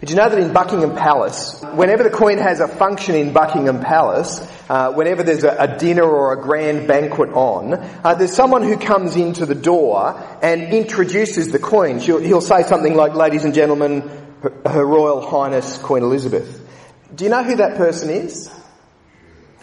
Did 0.00 0.10
you 0.10 0.16
know 0.16 0.28
that 0.28 0.38
in 0.38 0.52
Buckingham 0.52 0.96
Palace, 0.96 1.62
whenever 1.74 2.02
the 2.02 2.10
Queen 2.10 2.38
has 2.38 2.60
a 2.60 2.68
function 2.68 3.14
in 3.14 3.32
Buckingham 3.32 3.80
Palace, 3.80 4.40
uh, 4.68 4.92
whenever 4.92 5.22
there's 5.22 5.44
a, 5.44 5.54
a, 5.58 5.78
dinner 5.78 6.04
or 6.04 6.32
a 6.32 6.40
grand 6.40 6.88
banquet 6.88 7.30
on, 7.30 7.74
uh, 7.74 8.14
there's 8.14 8.32
someone 8.32 8.62
who 8.62 8.78
comes 8.78 9.16
into 9.16 9.44
the 9.44 9.54
door 9.54 10.18
and 10.42 10.72
introduces 10.72 11.52
the 11.52 11.58
Queen. 11.58 12.00
She'll, 12.00 12.18
he'll 12.18 12.40
say 12.40 12.62
something 12.62 12.94
like, 12.94 13.14
ladies 13.14 13.44
and 13.44 13.52
gentlemen, 13.52 14.08
her, 14.42 14.52
her 14.64 14.86
Royal 14.86 15.20
Highness 15.20 15.76
Queen 15.78 16.02
Elizabeth. 16.02 16.66
Do 17.14 17.24
you 17.24 17.30
know 17.30 17.42
who 17.42 17.56
that 17.56 17.76
person 17.76 18.08
is? 18.08 18.50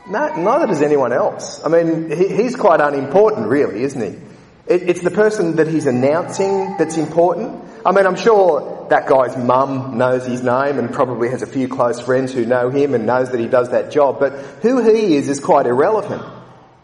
No, 0.10 0.36
neither 0.36 0.68
does 0.68 0.82
anyone 0.82 1.12
else. 1.12 1.62
I 1.64 1.70
mean, 1.70 2.10
he, 2.10 2.28
he's 2.30 2.56
quite 2.56 2.80
unimportant 2.80 3.48
really, 3.48 3.84
isn't 3.84 4.02
he? 4.02 4.20
It, 4.68 4.90
it's 4.90 5.02
the 5.02 5.12
person 5.12 5.58
that 5.58 5.68
he's 5.68 5.86
announcing 5.86 6.78
that's 6.78 6.98
important. 6.98 7.64
I 7.86 7.92
mean, 7.92 8.06
I'm 8.06 8.16
sure 8.16 8.88
that 8.90 9.08
guy's 9.08 9.36
mum 9.38 9.98
knows 9.98 10.26
his 10.26 10.42
name 10.44 10.80
and 10.80 10.94
probably 10.94 11.30
has 11.30 11.42
a 11.42 11.48
few 11.48 11.68
close 11.68 12.00
friends 12.00 12.34
who 12.34 12.46
know 12.46 12.70
him 12.70 12.94
and 12.94 13.06
knows 13.06 13.32
that 13.32 13.40
he 13.40 13.48
does 13.48 13.72
that 13.72 13.92
job, 13.92 14.20
but 14.20 14.34
who 14.62 14.82
he 14.82 15.16
is 15.16 15.30
is 15.30 15.40
quite 15.40 15.66
irrelevant. 15.66 16.24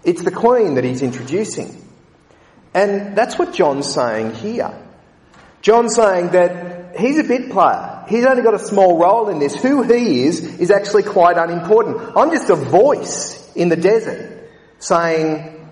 It's 0.03 0.21
the 0.23 0.31
Queen 0.31 0.75
that 0.75 0.83
he's 0.83 1.01
introducing. 1.01 1.79
And 2.73 3.15
that's 3.15 3.37
what 3.37 3.53
John's 3.53 3.93
saying 3.93 4.35
here. 4.35 4.73
John's 5.61 5.95
saying 5.95 6.29
that 6.31 6.97
he's 6.99 7.17
a 7.19 7.23
bit 7.23 7.51
player. 7.51 7.92
He's 8.07 8.25
only 8.25 8.43
got 8.43 8.53
a 8.53 8.59
small 8.59 8.99
role 8.99 9.29
in 9.29 9.39
this. 9.39 9.55
Who 9.55 9.83
he 9.83 10.23
is 10.23 10.41
is 10.59 10.71
actually 10.71 11.03
quite 11.03 11.37
unimportant. 11.37 12.15
I'm 12.15 12.31
just 12.31 12.49
a 12.49 12.55
voice 12.55 13.51
in 13.55 13.69
the 13.69 13.75
desert 13.75 14.49
saying, 14.79 15.69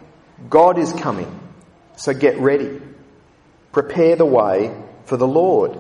God 0.50 0.78
is 0.78 0.94
coming. 0.94 1.40
So 1.98 2.14
get 2.14 2.40
ready. 2.40 2.82
Prepare 3.72 4.16
the 4.16 4.26
way 4.26 4.76
for 5.06 5.18
the 5.18 5.28
Lord. 5.28 5.80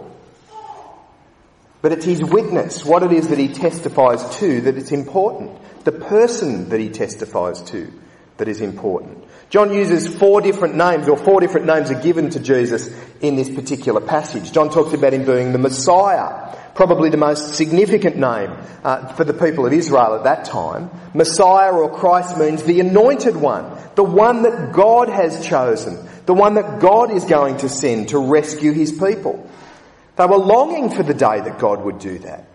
But 1.81 1.93
it's 1.93 2.05
his 2.05 2.24
witness, 2.24 2.86
what 2.86 3.01
it 3.01 3.12
is 3.12 3.29
that 3.29 3.39
he 3.39 3.48
testifies 3.48 4.38
to, 4.38 4.62
that 4.62 4.77
it's 4.77 4.91
important. 4.91 5.58
The 5.84 5.91
person 5.91 6.70
that 6.70 6.79
he 6.79 6.89
testifies 6.89 7.62
to 7.63 7.91
that 8.38 8.48
is 8.48 8.62
important. 8.62 9.24
John 9.51 9.74
uses 9.74 10.08
four 10.08 10.39
different 10.39 10.75
names, 10.75 11.10
or 11.10 11.17
four 11.17 11.41
different 11.41 11.67
names 11.67 11.91
are 11.91 12.01
given 12.01 12.29
to 12.29 12.39
Jesus 12.39 12.89
in 13.20 13.36
this 13.36 13.50
particular 13.50 14.00
passage. 14.00 14.53
John 14.53 14.70
talks 14.70 14.93
about 14.93 15.13
him 15.13 15.25
being 15.25 15.51
the 15.51 15.58
Messiah, 15.58 16.55
probably 16.74 17.10
the 17.10 17.17
most 17.17 17.55
significant 17.55 18.15
name 18.15 18.55
uh, 18.86 19.13
for 19.13 19.25
the 19.25 19.34
people 19.34 19.65
of 19.65 19.74
Israel 19.74 20.15
at 20.15 20.24
that 20.24 20.46
time. 20.46 20.89
Messiah 21.13 21.74
or 21.74 21.93
Christ 21.93 22.38
means 22.38 22.63
the 22.63 22.79
anointed 22.79 23.36
one, 23.36 23.77
the 23.96 24.05
one 24.05 24.43
that 24.43 24.72
God 24.72 25.10
has 25.10 25.46
chosen, 25.46 26.00
the 26.27 26.34
one 26.34 26.53
that 26.53 26.79
God 26.79 27.12
is 27.12 27.25
going 27.25 27.58
to 27.58 27.67
send 27.67 28.10
to 28.10 28.20
rescue 28.20 28.72
his 28.72 28.93
people. 28.93 29.50
They 30.15 30.27
were 30.27 30.38
longing 30.38 30.91
for 30.91 31.03
the 31.03 31.13
day 31.13 31.41
that 31.41 31.60
God 31.60 31.84
would 31.84 32.00
do 32.00 32.20
that. 32.20 32.46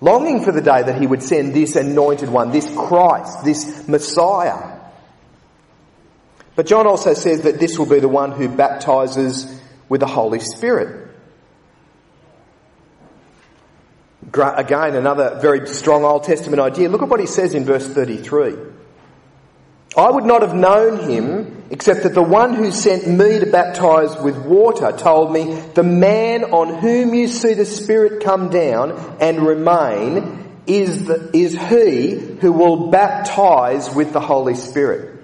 Longing 0.00 0.44
for 0.44 0.52
the 0.52 0.60
day 0.60 0.84
that 0.84 1.00
he 1.00 1.08
would 1.08 1.24
send 1.24 1.54
this 1.54 1.74
anointed 1.74 2.28
one, 2.28 2.52
this 2.52 2.70
Christ, 2.70 3.44
this 3.44 3.88
Messiah. 3.88 4.75
But 6.56 6.66
John 6.66 6.86
also 6.86 7.12
says 7.12 7.42
that 7.42 7.60
this 7.60 7.78
will 7.78 7.86
be 7.86 8.00
the 8.00 8.08
one 8.08 8.32
who 8.32 8.48
baptizes 8.48 9.60
with 9.90 10.00
the 10.00 10.06
Holy 10.06 10.40
Spirit. 10.40 11.04
Again, 14.32 14.96
another 14.96 15.38
very 15.40 15.66
strong 15.68 16.02
Old 16.02 16.24
Testament 16.24 16.60
idea. 16.60 16.88
Look 16.88 17.02
at 17.02 17.08
what 17.08 17.20
he 17.20 17.26
says 17.26 17.54
in 17.54 17.64
verse 17.64 17.86
33. 17.86 18.56
I 19.96 20.10
would 20.10 20.24
not 20.24 20.42
have 20.42 20.54
known 20.54 21.08
him 21.08 21.64
except 21.70 22.02
that 22.02 22.14
the 22.14 22.22
one 22.22 22.54
who 22.54 22.70
sent 22.70 23.06
me 23.06 23.38
to 23.40 23.46
baptize 23.46 24.16
with 24.22 24.36
water 24.38 24.92
told 24.92 25.32
me, 25.32 25.54
the 25.74 25.82
man 25.82 26.44
on 26.44 26.80
whom 26.80 27.14
you 27.14 27.28
see 27.28 27.54
the 27.54 27.64
Spirit 27.64 28.22
come 28.22 28.50
down 28.50 29.16
and 29.20 29.46
remain 29.46 30.62
is, 30.66 31.06
the, 31.06 31.30
is 31.34 31.54
he 31.54 32.10
who 32.40 32.52
will 32.52 32.90
baptize 32.90 33.94
with 33.94 34.12
the 34.12 34.20
Holy 34.20 34.54
Spirit. 34.54 35.15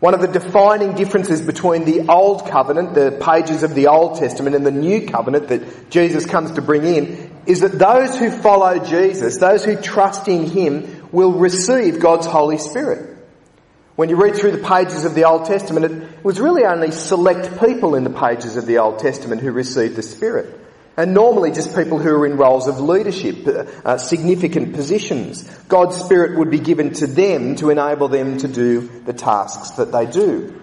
One 0.00 0.14
of 0.14 0.20
the 0.20 0.28
defining 0.28 0.94
differences 0.94 1.42
between 1.42 1.84
the 1.84 2.08
Old 2.08 2.46
Covenant, 2.46 2.94
the 2.94 3.18
pages 3.20 3.64
of 3.64 3.74
the 3.74 3.88
Old 3.88 4.18
Testament, 4.18 4.54
and 4.54 4.64
the 4.64 4.70
New 4.70 5.08
Covenant 5.08 5.48
that 5.48 5.90
Jesus 5.90 6.24
comes 6.24 6.52
to 6.52 6.62
bring 6.62 6.84
in 6.84 7.30
is 7.46 7.60
that 7.60 7.72
those 7.72 8.16
who 8.16 8.30
follow 8.30 8.78
Jesus, 8.78 9.38
those 9.38 9.64
who 9.64 9.74
trust 9.74 10.28
in 10.28 10.44
Him, 10.44 11.08
will 11.10 11.32
receive 11.32 11.98
God's 11.98 12.26
Holy 12.26 12.58
Spirit. 12.58 13.16
When 13.96 14.08
you 14.08 14.14
read 14.14 14.36
through 14.36 14.52
the 14.52 14.68
pages 14.68 15.04
of 15.04 15.16
the 15.16 15.24
Old 15.24 15.46
Testament, 15.46 15.86
it 15.86 16.24
was 16.24 16.38
really 16.38 16.64
only 16.64 16.92
select 16.92 17.58
people 17.58 17.96
in 17.96 18.04
the 18.04 18.10
pages 18.10 18.56
of 18.56 18.66
the 18.66 18.78
Old 18.78 19.00
Testament 19.00 19.40
who 19.40 19.50
received 19.50 19.96
the 19.96 20.02
Spirit. 20.02 20.57
And 20.98 21.14
normally 21.14 21.52
just 21.52 21.76
people 21.76 22.00
who 22.00 22.10
are 22.10 22.26
in 22.26 22.36
roles 22.36 22.66
of 22.66 22.80
leadership, 22.80 23.46
uh, 23.46 23.66
uh, 23.84 23.98
significant 23.98 24.74
positions. 24.74 25.44
God's 25.68 25.96
Spirit 25.96 26.36
would 26.36 26.50
be 26.50 26.58
given 26.58 26.92
to 26.94 27.06
them 27.06 27.54
to 27.56 27.70
enable 27.70 28.08
them 28.08 28.38
to 28.38 28.48
do 28.48 28.80
the 29.04 29.12
tasks 29.12 29.70
that 29.76 29.92
they 29.92 30.06
do. 30.06 30.60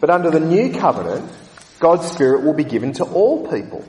But 0.00 0.08
under 0.08 0.30
the 0.30 0.40
new 0.40 0.72
covenant, 0.72 1.30
God's 1.80 2.10
Spirit 2.10 2.44
will 2.44 2.54
be 2.54 2.64
given 2.64 2.94
to 2.94 3.04
all 3.04 3.46
people. 3.46 3.86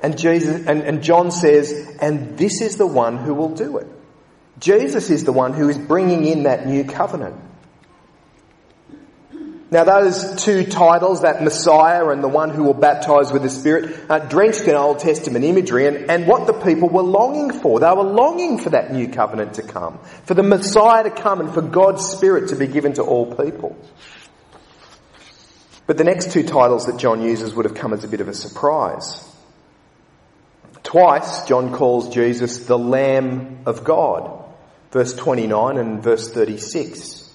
And 0.00 0.16
Jesus, 0.16 0.68
and, 0.68 0.82
and 0.82 1.02
John 1.02 1.32
says, 1.32 1.96
and 2.00 2.38
this 2.38 2.60
is 2.60 2.76
the 2.76 2.86
one 2.86 3.16
who 3.16 3.34
will 3.34 3.56
do 3.56 3.78
it. 3.78 3.88
Jesus 4.60 5.10
is 5.10 5.24
the 5.24 5.32
one 5.32 5.52
who 5.52 5.68
is 5.68 5.78
bringing 5.78 6.24
in 6.26 6.44
that 6.44 6.68
new 6.68 6.84
covenant. 6.84 7.34
Now 9.72 9.84
those 9.84 10.44
two 10.44 10.66
titles, 10.66 11.22
that 11.22 11.42
Messiah 11.42 12.08
and 12.08 12.22
the 12.22 12.28
one 12.28 12.50
who 12.50 12.62
will 12.62 12.74
baptize 12.74 13.32
with 13.32 13.40
the 13.42 13.48
Spirit, 13.48 14.10
are 14.10 14.20
drenched 14.20 14.68
in 14.68 14.74
Old 14.74 14.98
Testament 14.98 15.46
imagery 15.46 15.86
and, 15.86 16.10
and 16.10 16.26
what 16.26 16.46
the 16.46 16.52
people 16.52 16.90
were 16.90 17.02
longing 17.02 17.58
for. 17.58 17.80
They 17.80 17.86
were 17.86 18.02
longing 18.02 18.58
for 18.58 18.68
that 18.70 18.92
new 18.92 19.08
covenant 19.08 19.54
to 19.54 19.62
come, 19.62 19.98
for 20.24 20.34
the 20.34 20.42
Messiah 20.42 21.04
to 21.04 21.10
come 21.10 21.40
and 21.40 21.52
for 21.52 21.62
God's 21.62 22.06
Spirit 22.06 22.50
to 22.50 22.56
be 22.56 22.66
given 22.66 22.92
to 22.94 23.02
all 23.02 23.34
people. 23.34 23.74
But 25.86 25.96
the 25.96 26.04
next 26.04 26.32
two 26.32 26.42
titles 26.42 26.84
that 26.84 26.98
John 26.98 27.22
uses 27.22 27.54
would 27.54 27.64
have 27.64 27.74
come 27.74 27.94
as 27.94 28.04
a 28.04 28.08
bit 28.08 28.20
of 28.20 28.28
a 28.28 28.34
surprise. 28.34 29.26
Twice 30.82 31.46
John 31.46 31.72
calls 31.72 32.12
Jesus 32.12 32.66
the 32.66 32.78
Lamb 32.78 33.60
of 33.64 33.84
God 33.84 34.42
verse 34.92 35.14
29 35.14 35.78
and 35.78 36.02
verse 36.02 36.30
36. 36.30 37.31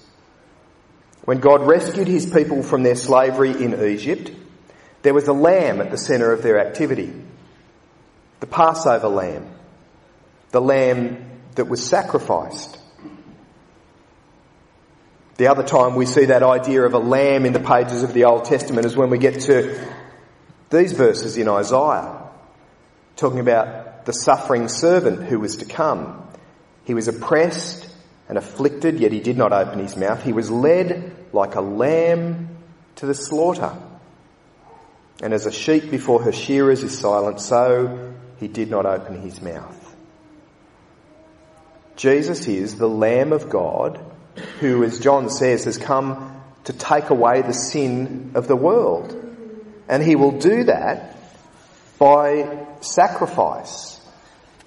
When 1.28 1.40
God 1.40 1.66
rescued 1.66 2.08
his 2.08 2.24
people 2.24 2.62
from 2.62 2.82
their 2.82 2.94
slavery 2.94 3.50
in 3.50 3.84
Egypt, 3.84 4.30
there 5.02 5.12
was 5.12 5.28
a 5.28 5.34
lamb 5.34 5.82
at 5.82 5.90
the 5.90 5.98
centre 5.98 6.32
of 6.32 6.42
their 6.42 6.58
activity. 6.58 7.12
The 8.40 8.46
Passover 8.46 9.08
lamb. 9.08 9.46
The 10.52 10.62
lamb 10.62 11.22
that 11.54 11.66
was 11.68 11.86
sacrificed. 11.86 12.78
The 15.36 15.48
other 15.48 15.64
time 15.64 15.96
we 15.96 16.06
see 16.06 16.24
that 16.24 16.42
idea 16.42 16.80
of 16.86 16.94
a 16.94 16.98
lamb 16.98 17.44
in 17.44 17.52
the 17.52 17.60
pages 17.60 18.02
of 18.02 18.14
the 18.14 18.24
Old 18.24 18.46
Testament 18.46 18.86
is 18.86 18.96
when 18.96 19.10
we 19.10 19.18
get 19.18 19.40
to 19.40 19.86
these 20.70 20.92
verses 20.92 21.36
in 21.36 21.46
Isaiah, 21.46 22.22
talking 23.16 23.40
about 23.40 24.06
the 24.06 24.14
suffering 24.14 24.68
servant 24.68 25.24
who 25.24 25.40
was 25.40 25.56
to 25.56 25.66
come. 25.66 26.26
He 26.84 26.94
was 26.94 27.06
oppressed 27.06 27.87
and 28.28 28.38
afflicted, 28.38 29.00
yet 29.00 29.12
he 29.12 29.20
did 29.20 29.36
not 29.36 29.52
open 29.52 29.78
his 29.78 29.96
mouth. 29.96 30.22
He 30.22 30.32
was 30.32 30.50
led 30.50 31.14
like 31.32 31.54
a 31.54 31.60
lamb 31.60 32.56
to 32.96 33.06
the 33.06 33.14
slaughter. 33.14 33.76
And 35.22 35.32
as 35.32 35.46
a 35.46 35.52
sheep 35.52 35.90
before 35.90 36.22
her 36.22 36.32
shearers 36.32 36.82
is 36.84 36.96
silent, 36.96 37.40
so 37.40 38.14
he 38.38 38.48
did 38.48 38.70
not 38.70 38.86
open 38.86 39.20
his 39.20 39.40
mouth. 39.40 39.84
Jesus 41.96 42.46
is 42.46 42.76
the 42.76 42.88
Lamb 42.88 43.32
of 43.32 43.50
God 43.50 43.98
who, 44.60 44.84
as 44.84 45.00
John 45.00 45.30
says, 45.30 45.64
has 45.64 45.78
come 45.78 46.40
to 46.64 46.72
take 46.72 47.10
away 47.10 47.42
the 47.42 47.52
sin 47.52 48.32
of 48.34 48.46
the 48.46 48.54
world. 48.54 49.12
And 49.88 50.02
he 50.02 50.14
will 50.14 50.38
do 50.38 50.64
that 50.64 51.16
by 51.98 52.66
sacrifice, 52.80 54.00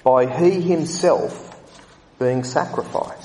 by 0.03 0.25
he 0.25 0.61
himself 0.61 1.47
being 2.19 2.43
sacrificed. 2.43 3.20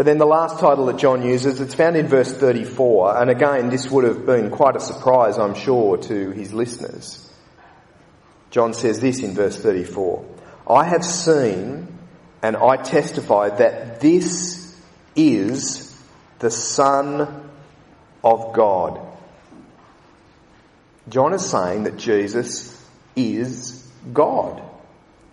But 0.00 0.06
then 0.06 0.16
the 0.16 0.24
last 0.24 0.58
title 0.58 0.86
that 0.86 0.96
John 0.96 1.22
uses, 1.22 1.60
it's 1.60 1.74
found 1.74 1.94
in 1.94 2.08
verse 2.08 2.32
34, 2.32 3.20
and 3.20 3.28
again, 3.28 3.68
this 3.68 3.90
would 3.90 4.04
have 4.04 4.24
been 4.24 4.48
quite 4.48 4.74
a 4.74 4.80
surprise, 4.80 5.36
I'm 5.36 5.54
sure, 5.54 5.98
to 5.98 6.30
his 6.30 6.54
listeners. 6.54 7.30
John 8.50 8.72
says 8.72 8.98
this 9.00 9.20
in 9.20 9.34
verse 9.34 9.60
34 9.60 10.24
I 10.66 10.84
have 10.84 11.04
seen 11.04 11.98
and 12.40 12.56
I 12.56 12.78
testify 12.78 13.50
that 13.50 14.00
this 14.00 14.74
is 15.14 15.94
the 16.38 16.50
Son 16.50 17.50
of 18.24 18.54
God. 18.54 19.06
John 21.10 21.34
is 21.34 21.44
saying 21.44 21.82
that 21.82 21.98
Jesus 21.98 22.74
is 23.16 23.86
God. 24.14 24.62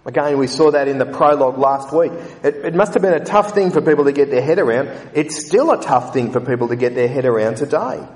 Again, 0.08 0.38
we 0.38 0.48
saw 0.48 0.72
that 0.72 0.88
in 0.88 1.00
the 1.00 1.06
prologue 1.06 1.58
last 1.58 1.94
week. 1.94 2.14
It, 2.42 2.56
it, 2.68 2.74
must 2.74 2.94
have 2.94 3.02
been 3.02 3.14
a 3.14 3.26
tough 3.26 3.54
thing 3.54 3.72
for 3.72 3.82
people 3.82 4.06
to 4.06 4.14
get 4.14 4.32
their 4.32 4.42
head 4.42 4.58
around. 4.58 4.90
It's 5.14 5.46
still 5.46 5.70
a 5.70 5.82
tough 5.82 6.14
thing 6.14 6.32
for 6.32 6.40
people 6.40 6.70
to 6.70 6.78
get 6.78 6.96
their 6.96 7.10
head 7.10 7.26
around 7.26 7.58
today. 7.58 8.08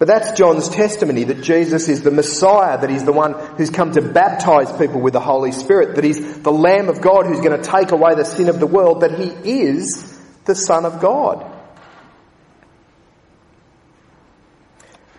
But 0.00 0.08
that's 0.08 0.32
John's 0.32 0.68
testimony 0.68 1.22
that 1.24 1.42
Jesus 1.44 1.88
is 1.88 2.02
the 2.02 2.10
Messiah, 2.10 2.80
that 2.80 2.90
he's 2.90 3.04
the 3.04 3.12
one 3.12 3.34
who's 3.56 3.70
come 3.70 3.92
to 3.92 4.02
baptize 4.02 4.72
people 4.72 5.00
with 5.00 5.12
the 5.12 5.20
Holy 5.20 5.52
Spirit, 5.52 5.94
that 5.94 6.02
he's 6.02 6.40
the 6.40 6.52
Lamb 6.52 6.88
of 6.88 7.00
God 7.00 7.26
who's 7.26 7.40
going 7.40 7.60
to 7.60 7.70
take 7.70 7.92
away 7.92 8.16
the 8.16 8.24
sin 8.24 8.48
of 8.48 8.58
the 8.58 8.66
world, 8.66 9.02
that 9.02 9.16
he 9.16 9.28
is 9.28 10.20
the 10.44 10.56
Son 10.56 10.84
of 10.84 11.00
God. 11.00 11.47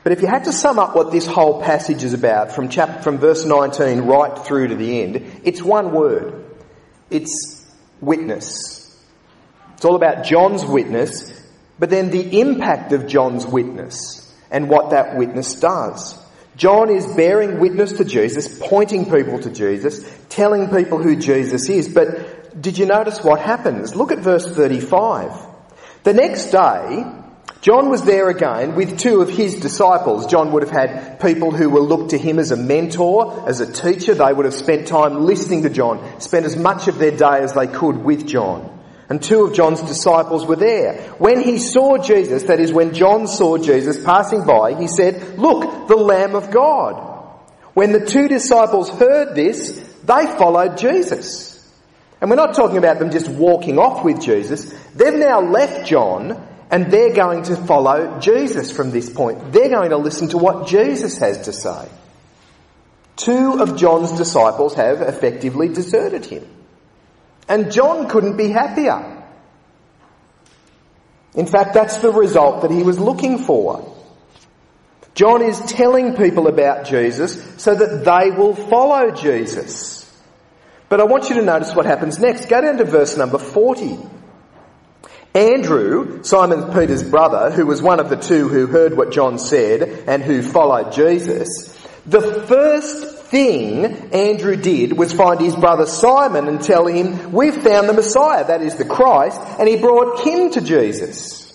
But 0.10 0.18
if 0.18 0.24
you 0.24 0.28
had 0.28 0.46
to 0.46 0.51
sum 0.51 0.80
up 0.80 0.96
what 0.96 1.12
this 1.12 1.28
whole 1.28 1.62
passage 1.62 2.04
is 2.04 2.13
about 2.13 2.54
from 2.54 2.70
chapter, 2.70 3.00
from 3.04 3.20
verse 3.20 3.46
19 3.46 4.01
right 4.01 4.39
through 4.39 4.70
to 4.70 4.75
the 4.75 5.04
end, 5.04 5.42
it's 5.44 5.62
one 5.62 5.92
word. 5.92 6.46
It's 7.12 7.63
witness. 8.01 9.00
It's 9.75 9.86
all 9.86 9.96
about 9.96 10.25
John's 10.25 10.66
witness, 10.66 11.32
but 11.78 11.92
then 11.92 12.10
the 12.10 12.39
impact 12.39 12.92
of 12.92 13.06
John's 13.06 13.46
witness 13.46 14.36
and 14.50 14.68
what 14.68 14.89
that 14.89 15.16
witness 15.16 15.60
does. 15.60 16.18
John 16.56 16.89
is 16.89 17.06
bearing 17.06 17.60
witness 17.60 17.94
to 17.94 18.04
Jesus, 18.04 18.58
pointing 18.60 19.12
people 19.12 19.39
to 19.42 19.51
Jesus, 19.51 20.04
telling 20.30 20.72
people 20.72 20.98
who 20.98 21.18
Jesus 21.18 21.70
is. 21.70 21.88
But 21.88 22.60
did 22.60 22.80
you 22.80 22.88
notice 22.88 23.24
what 23.24 23.42
happens? 23.42 23.96
Look 23.96 24.12
at 24.12 24.18
verse 24.18 24.56
35. 24.56 25.34
The 26.01 26.16
next 26.16 26.46
day, 26.50 27.06
John 27.62 27.89
was 27.89 28.04
there 28.04 28.30
again 28.30 28.75
with 28.75 28.98
two 28.98 29.20
of 29.20 29.30
his 29.30 29.60
disciples. 29.60 30.28
John 30.28 30.54
would 30.54 30.63
have 30.63 30.72
had 30.72 31.20
people 31.20 31.51
who 31.51 31.70
will 31.70 31.86
look 31.86 32.10
to 32.10 32.18
him 32.18 32.39
as 32.39 32.51
a 32.51 32.56
mentor, 32.56 33.50
as 33.50 33.60
a 33.60 33.72
teacher. 33.72 34.13
They 34.13 34.32
would 34.32 34.46
have 34.46 34.54
spent 34.54 34.88
time 34.88 35.25
listening 35.25 35.63
to 35.63 35.70
John, 35.70 36.22
spent 36.22 36.46
as 36.46 36.56
much 36.56 36.88
of 36.88 36.98
their 36.98 37.12
day 37.12 37.39
as 37.39 37.54
they 37.54 37.68
could 37.68 37.98
with 37.98 38.25
John. 38.25 38.78
And 39.10 39.22
two 39.22 39.44
of 39.44 39.54
John's 39.54 39.82
disciples 39.82 40.46
were 40.46 40.56
there. 40.56 41.01
When 41.18 41.42
he 41.42 41.58
saw 41.58 41.98
Jesus, 41.98 42.44
that 42.44 42.62
is 42.62 42.72
when 42.72 42.94
John 42.94 43.28
saw 43.28 43.58
Jesus 43.58 44.01
passing 44.06 44.46
by, 44.46 44.75
he 44.80 44.88
said, 44.88 45.38
look, 45.38 45.89
the 45.89 45.98
Lamb 45.98 46.36
of 46.36 46.51
God. 46.51 47.08
When 47.74 47.92
the 47.92 48.06
two 48.06 48.30
disciples 48.30 48.89
heard 48.89 49.36
this, 49.36 49.72
they 50.06 50.28
followed 50.38 50.78
Jesus. 50.78 51.48
And 52.22 52.30
we're 52.30 52.38
not 52.38 52.56
talking 52.56 52.78
about 52.78 53.00
them 53.00 53.12
just 53.12 53.28
walking 53.28 53.80
off 53.80 54.06
with 54.06 54.22
Jesus. 54.22 54.72
They've 54.94 55.13
now 55.13 55.42
left 55.42 55.88
John 55.88 56.46
and 56.72 56.92
they're 56.92 57.14
going 57.14 57.44
to 57.44 57.56
follow 57.56 58.20
Jesus 58.20 58.72
from 58.72 58.92
this 58.92 59.10
point. 59.10 59.52
They're 59.52 59.70
going 59.70 59.90
to 59.90 59.98
listen 59.98 60.30
to 60.30 60.38
what 60.38 60.68
Jesus 60.68 61.18
has 61.18 61.42
to 61.42 61.54
say. 61.54 61.90
Two 63.16 63.60
of 63.60 63.76
John's 63.76 64.12
disciples 64.14 64.76
have 64.76 65.02
effectively 65.02 65.68
deserted 65.68 66.26
him. 66.26 66.48
And 67.48 67.72
John 67.72 68.08
couldn't 68.08 68.38
be 68.38 68.50
happier. 68.50 69.26
In 71.34 71.46
fact, 71.46 71.74
that's 71.74 71.98
the 71.98 72.12
result 72.12 72.62
that 72.62 72.72
he 72.72 72.84
was 72.84 73.00
looking 73.00 73.40
for. 73.40 73.96
John 75.16 75.42
is 75.42 75.60
telling 75.60 76.16
people 76.16 76.48
about 76.48 76.86
Jesus 76.86 77.44
so 77.62 77.76
that 77.76 78.06
they 78.06 78.32
will 78.32 78.56
follow 78.56 79.12
Jesus. 79.12 80.06
But 80.88 81.02
I 81.02 81.04
want 81.04 81.30
you 81.30 81.36
to 81.36 81.42
notice 81.42 81.76
what 81.76 81.86
happens 81.86 82.20
next. 82.20 82.48
Go 82.48 82.62
down 82.62 82.78
to 82.78 82.86
verse 82.86 83.18
number 83.18 83.38
40. 83.38 83.98
Andrew, 85.34 86.24
Simon 86.24 86.74
Peter's 86.74 87.04
brother, 87.04 87.52
who 87.52 87.66
was 87.66 87.82
one 87.82 88.00
of 88.00 88.10
the 88.10 88.16
two 88.16 88.48
who 88.48 88.66
heard 88.66 88.98
what 88.98 89.12
John 89.12 89.38
said 89.38 89.84
and 90.08 90.24
who 90.24 90.42
followed 90.42 90.92
Jesus, 90.92 91.76
the 92.06 92.44
first 92.48 93.18
thing 93.26 93.86
Andrew 94.12 94.56
did 94.56 94.98
was 94.98 95.14
find 95.14 95.40
his 95.40 95.56
brother 95.56 95.86
Simon 95.86 96.48
and 96.48 96.62
tell 96.62 96.88
him, 96.88 97.32
we've 97.32 97.62
found 97.62 97.88
the 97.88 97.94
Messiah, 97.94 98.48
that 98.48 98.64
is 98.64 98.76
the 98.78 98.86
Christ, 98.86 99.40
and 99.60 99.70
he 99.70 99.78
brought 99.78 100.22
him 100.22 100.50
to 100.52 100.62
Jesus. 100.62 101.46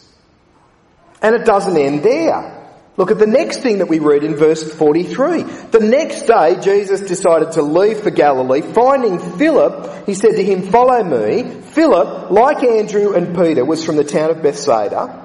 And 1.21 1.35
it 1.35 1.45
doesn't 1.45 1.76
end 1.76 2.04
there. 2.04 2.53
Look 2.96 3.10
at 3.10 3.19
the 3.19 3.26
next 3.26 3.58
thing 3.58 3.78
that 3.78 3.88
we 3.88 3.99
read 3.99 4.23
in 4.23 4.36
verse 4.36 4.73
43. 4.73 5.42
The 5.42 5.80
next 5.80 6.23
day, 6.23 6.60
Jesus 6.60 7.00
decided 7.00 7.52
to 7.52 7.62
leave 7.62 8.00
for 8.00 8.10
Galilee. 8.10 8.62
Finding 8.62 9.19
Philip, 9.19 10.06
he 10.06 10.14
said 10.14 10.36
to 10.36 10.45
him, 10.45 10.62
follow 10.62 11.02
me. 11.02 11.60
Philip, 11.60 12.30
like 12.30 12.62
Andrew 12.62 13.14
and 13.14 13.36
Peter, 13.36 13.64
was 13.64 13.84
from 13.84 13.97
the 13.97 14.04
town 14.04 14.30
of 14.30 14.42
Bethsaida. 14.42 15.23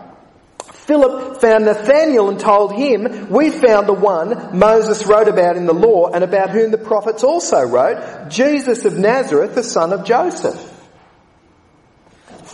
Philip 0.89 1.39
found 1.39 1.65
Nathanael 1.65 2.29
and 2.29 2.39
told 2.39 2.73
him, 2.73 3.29
we 3.29 3.51
found 3.51 3.87
the 3.87 3.93
one 3.93 4.57
Moses 4.57 5.05
wrote 5.05 5.27
about 5.27 5.55
in 5.55 5.67
the 5.67 5.73
law 5.73 6.09
and 6.09 6.23
about 6.23 6.49
whom 6.49 6.71
the 6.71 6.79
prophets 6.79 7.23
also 7.23 7.61
wrote, 7.61 8.29
Jesus 8.29 8.85
of 8.85 8.97
Nazareth, 8.97 9.53
the 9.53 9.61
son 9.61 9.93
of 9.93 10.03
Joseph. 10.03 10.68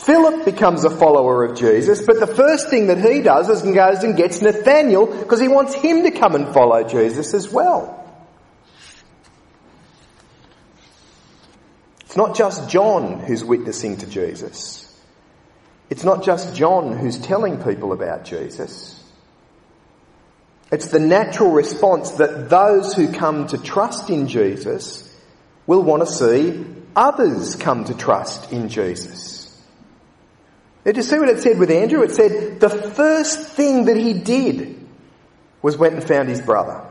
Philip 0.06 0.46
becomes 0.46 0.84
a 0.84 0.92
follower 0.92 1.44
of 1.44 1.58
Jesus, 1.58 2.06
but 2.06 2.20
the 2.20 2.28
first 2.28 2.70
thing 2.70 2.88
that 2.88 3.00
he 3.00 3.24
does 3.24 3.50
is 3.50 3.64
he 3.64 3.74
goes 3.74 4.04
and 4.04 4.16
gets 4.16 4.40
Nathaniel 4.40 5.08
because 5.08 5.40
he 5.40 5.48
wants 5.48 5.74
him 5.74 6.04
to 6.04 6.12
come 6.12 6.36
and 6.36 6.54
follow 6.54 6.84
Jesus 6.84 7.34
as 7.34 7.50
well. 7.52 8.04
It's 12.02 12.16
not 12.16 12.36
just 12.36 12.70
John 12.70 13.20
who's 13.22 13.44
witnessing 13.44 13.98
to 13.98 14.06
Jesus. 14.06 14.96
It's 15.90 16.04
not 16.04 16.24
just 16.24 16.56
John 16.56 16.96
who's 16.96 17.18
telling 17.18 17.64
people 17.64 17.92
about 17.92 18.26
Jesus. 18.26 19.04
It's 20.72 20.90
the 20.90 21.00
natural 21.00 21.50
response 21.50 22.12
that 22.12 22.52
those 22.52 22.94
who 22.94 23.12
come 23.12 23.48
to 23.48 23.58
trust 23.58 24.12
in 24.12 24.28
Jesus 24.28 25.12
will 25.66 25.82
want 25.82 26.06
to 26.06 26.14
see 26.14 26.64
others 26.96 27.56
come 27.56 27.86
to 27.86 27.96
trust 27.96 28.52
in 28.52 28.70
Jesus. 28.70 29.35
Did 30.86 30.98
you 30.98 31.04
see 31.04 31.18
what 31.18 31.30
it 31.30 31.40
said 31.40 31.58
with 31.58 31.72
Andrew? 31.72 32.04
It 32.04 32.12
said 32.12 32.60
the 32.60 32.70
first 32.70 33.50
thing 33.50 33.86
that 33.86 33.98
he 33.98 34.14
did 34.14 34.80
was 35.62 35.78
went 35.78 35.96
and 35.96 36.04
found 36.04 36.30
his 36.30 36.42
brother. 36.42 36.86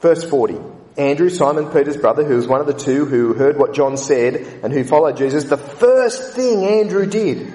Verse 0.00 0.22
40. 0.22 0.58
Andrew, 0.98 1.30
Simon 1.30 1.70
Peter's 1.70 1.96
brother, 1.96 2.22
who 2.22 2.36
was 2.36 2.46
one 2.46 2.60
of 2.60 2.66
the 2.66 2.74
two 2.74 3.06
who 3.06 3.32
heard 3.32 3.58
what 3.58 3.74
John 3.74 3.96
said 3.96 4.36
and 4.62 4.72
who 4.72 4.84
followed 4.84 5.16
Jesus, 5.16 5.44
the 5.44 5.56
first 5.56 6.34
thing 6.34 6.64
Andrew 6.64 7.06
did 7.06 7.52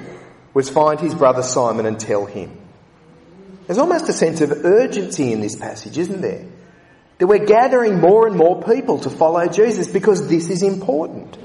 was 0.53 0.69
find 0.69 0.99
his 0.99 1.13
brother 1.13 1.43
Simon 1.43 1.85
and 1.85 1.99
tell 1.99 2.25
him. 2.25 2.57
There's 3.67 3.77
almost 3.77 4.09
a 4.09 4.13
sense 4.13 4.41
of 4.41 4.51
urgency 4.65 5.31
in 5.31 5.39
this 5.39 5.55
passage, 5.55 5.97
isn't 5.97 6.21
there? 6.21 6.45
That 7.19 7.27
we're 7.27 7.45
gathering 7.45 7.99
more 7.99 8.27
and 8.27 8.35
more 8.35 8.61
people 8.63 8.99
to 8.99 9.11
follow 9.11 9.47
Jesus 9.47 9.87
because 9.87 10.27
this 10.27 10.49
is 10.49 10.63
important. 10.63 11.37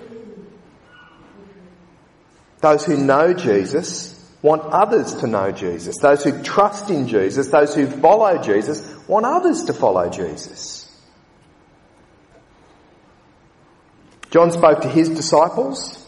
Those 2.61 2.85
who 2.85 2.97
know 2.97 3.33
Jesus 3.33 4.15
want 4.43 4.63
others 4.63 5.15
to 5.17 5.27
know 5.27 5.53
Jesus. 5.53 5.99
Those 5.99 6.25
who 6.25 6.43
trust 6.43 6.91
in 6.91 7.09
Jesus, 7.09 7.49
those 7.49 7.75
who 7.75 7.87
follow 7.87 8.39
Jesus, 8.43 8.83
want 9.09 9.27
others 9.27 9.65
to 9.65 9.73
follow 9.73 10.09
Jesus. 10.09 10.83
John 14.31 14.51
spoke 14.51 14.83
to 14.83 14.89
his 14.89 15.09
disciples 15.09 16.05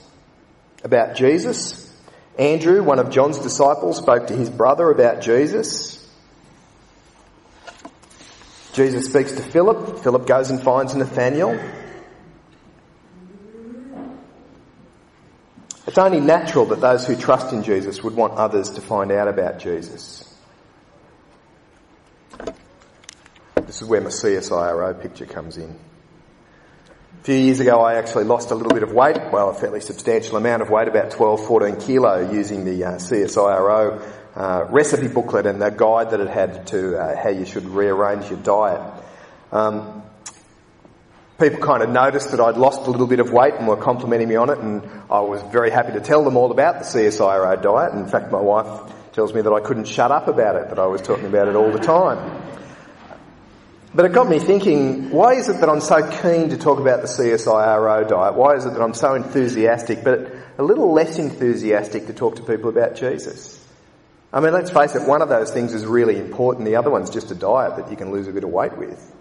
about 0.85 1.17
Jesus. 1.17 1.85
Andrew, 2.39 2.83
one 2.83 2.99
of 2.99 3.11
John's 3.11 3.39
disciples, 3.39 3.99
spoke 3.99 4.29
to 4.29 4.37
his 4.37 4.51
brother 4.51 4.91
about 4.91 5.21
Jesus. 5.21 5.99
Jesus 8.73 9.07
speaks 9.07 9.33
to 9.33 9.43
Philip. 9.43 10.05
Philip 10.05 10.27
goes 10.27 10.51
and 10.51 10.63
finds 10.63 10.95
Nathanael. 10.95 11.59
It's 15.99 16.05
only 16.05 16.21
natural 16.21 16.65
that 16.67 16.81
those 16.81 17.05
who 17.09 17.17
trust 17.17 17.53
in 17.53 17.65
Jesus 17.65 18.05
would 18.05 18.15
want 18.15 18.35
others 18.35 18.71
to 18.71 18.81
find 18.81 19.11
out 19.11 19.27
about 19.27 19.59
Jesus. 19.59 20.33
This 23.57 23.83
is 23.83 23.85
where 23.85 24.01
my 24.01 24.11
CSIRO 24.11 25.03
picture 25.03 25.27
comes 25.27 25.57
in. 25.57 25.71
A 25.71 27.25
few 27.25 27.35
years 27.35 27.59
ago 27.59 27.81
I 27.81 27.95
actually 27.95 28.27
lost 28.27 28.53
a 28.53 28.55
little 28.55 28.71
bit 28.71 28.85
of 28.85 28.93
weight, 28.93 29.17
well 29.33 29.51
a 29.51 29.55
fairly 29.55 29.81
substantial 29.81 30.37
amount 30.37 30.63
of 30.63 30.71
weight, 30.71 30.87
about 30.87 31.11
12, 31.11 31.45
14 31.45 31.81
kilo 31.81 32.31
using 32.31 32.65
the 32.65 32.85
uh, 32.85 32.91
CSIRO 32.93 34.01
uh, 34.37 34.67
recipe 34.71 35.09
booklet 35.09 35.47
and 35.47 35.61
the 35.61 35.71
guide 35.71 36.13
that 36.13 36.21
it 36.21 36.29
had 36.29 36.69
to 36.69 36.97
uh, 36.97 37.21
how 37.21 37.31
you 37.31 37.45
should 37.45 37.65
rearrange 37.65 38.31
your 38.31 38.39
diet. 38.39 39.03
Um, 39.51 40.05
people 41.39 41.61
kind 41.61 41.83
of 41.83 41.91
noticed 41.91 42.33
that 42.33 42.41
I'd 42.41 42.57
lost 42.57 42.87
a 42.87 42.91
little 42.91 43.07
bit 43.07 43.21
of 43.21 43.31
weight 43.31 43.55
and 43.55 43.69
were 43.69 43.77
complimenting 43.77 44.29
me 44.29 44.35
on 44.35 44.51
it 44.51 44.59
and 44.59 44.83
I 45.09 45.21
was 45.21 45.41
very 45.53 45.71
happy 45.71 45.93
to 45.93 46.01
tell 46.01 46.25
them 46.25 46.37
all 46.37 46.51
about 46.51 46.81
the 46.81 46.85
CSIRO 46.85 47.63
diet. 47.63 47.95
In 47.95 48.09
fact, 48.09 48.33
my 48.33 48.41
wife 48.41 48.93
tells 49.13 49.33
me 49.33 49.41
that 49.43 49.53
I 49.53 49.61
couldn't 49.61 49.87
shut 49.87 50.11
up 50.11 50.27
about 50.27 50.57
it, 50.57 50.71
that 50.71 50.79
I 50.81 50.87
was 50.87 51.01
talking 51.01 51.27
about 51.27 51.47
it 51.47 51.55
all 51.55 51.71
the 51.71 51.79
time. 51.79 52.43
But 53.95 54.05
it 54.05 54.13
got 54.13 54.29
me 54.29 54.39
thinking, 54.39 55.11
why 55.11 55.35
is 55.35 55.49
it 55.49 55.61
that 55.61 55.69
I'm 55.69 55.81
so 55.81 56.09
keen 56.23 56.51
to 56.51 56.59
talk 56.59 56.79
about 56.79 57.03
the 57.03 57.09
CSIRO 57.09 58.09
diet? 58.09 58.35
Why 58.35 58.57
is 58.57 58.67
it 58.67 58.71
that 58.75 58.83
I'm 58.83 58.95
so 58.95 59.15
enthusiastic, 59.15 60.05
but 60.05 60.33
a 60.59 60.63
little 60.63 60.93
less 60.93 61.19
enthusiastic 61.19 62.07
to 62.09 62.13
talk 62.13 62.37
to 62.37 62.43
people 62.43 62.69
about 62.69 62.97
Jesus? 62.97 63.65
I 64.33 64.41
mean, 64.41 64.53
let's 64.53 64.71
face 64.71 64.95
it, 64.95 65.09
one 65.09 65.23
of 65.23 65.29
those 65.29 65.53
things 65.53 65.73
is 65.73 65.87
really 65.87 66.19
important. 66.19 66.67
The 66.67 66.77
other 66.77 66.91
one's 66.91 67.11
just 67.11 67.31
a 67.31 67.35
diet 67.35 67.77
that 67.77 67.91
you 67.91 67.97
can 67.97 68.11
lose 68.11 68.29
a 68.29 68.33
bit 68.33 68.45
of 68.45 68.51
weight 68.51 68.77
with. 68.77 69.15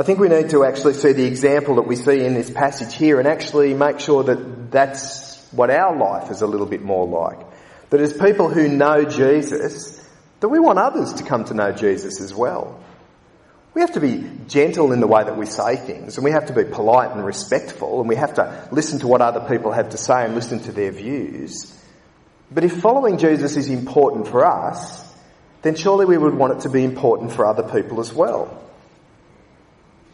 I 0.00 0.02
think 0.02 0.18
we 0.18 0.30
need 0.30 0.48
to 0.50 0.64
actually 0.64 0.94
see 0.94 1.12
the 1.12 1.26
example 1.26 1.74
that 1.74 1.86
we 1.86 1.94
see 1.94 2.24
in 2.24 2.32
this 2.32 2.48
passage 2.48 2.94
here 2.94 3.18
and 3.18 3.28
actually 3.28 3.74
make 3.74 4.00
sure 4.00 4.24
that 4.24 4.70
that's 4.70 5.46
what 5.52 5.68
our 5.68 5.94
life 5.94 6.30
is 6.30 6.40
a 6.40 6.46
little 6.46 6.64
bit 6.64 6.80
more 6.80 7.06
like. 7.06 7.38
That 7.90 8.00
as 8.00 8.14
people 8.14 8.48
who 8.48 8.66
know 8.66 9.04
Jesus, 9.04 10.02
that 10.40 10.48
we 10.48 10.58
want 10.58 10.78
others 10.78 11.12
to 11.14 11.22
come 11.22 11.44
to 11.44 11.52
know 11.52 11.72
Jesus 11.72 12.22
as 12.22 12.34
well. 12.34 12.82
We 13.74 13.82
have 13.82 13.92
to 13.92 14.00
be 14.00 14.26
gentle 14.48 14.92
in 14.92 15.00
the 15.00 15.06
way 15.06 15.22
that 15.22 15.36
we 15.36 15.44
say 15.44 15.76
things, 15.76 16.16
and 16.16 16.24
we 16.24 16.30
have 16.30 16.46
to 16.46 16.54
be 16.54 16.64
polite 16.64 17.10
and 17.10 17.22
respectful, 17.22 18.00
and 18.00 18.08
we 18.08 18.16
have 18.16 18.32
to 18.36 18.70
listen 18.72 19.00
to 19.00 19.06
what 19.06 19.20
other 19.20 19.46
people 19.50 19.70
have 19.70 19.90
to 19.90 19.98
say 19.98 20.24
and 20.24 20.34
listen 20.34 20.60
to 20.60 20.72
their 20.72 20.92
views. 20.92 21.78
But 22.50 22.64
if 22.64 22.80
following 22.80 23.18
Jesus 23.18 23.58
is 23.58 23.68
important 23.68 24.28
for 24.28 24.46
us, 24.46 25.06
then 25.60 25.74
surely 25.74 26.06
we 26.06 26.16
would 26.16 26.34
want 26.34 26.54
it 26.54 26.60
to 26.60 26.70
be 26.70 26.84
important 26.84 27.32
for 27.32 27.44
other 27.44 27.64
people 27.64 28.00
as 28.00 28.14
well. 28.14 28.59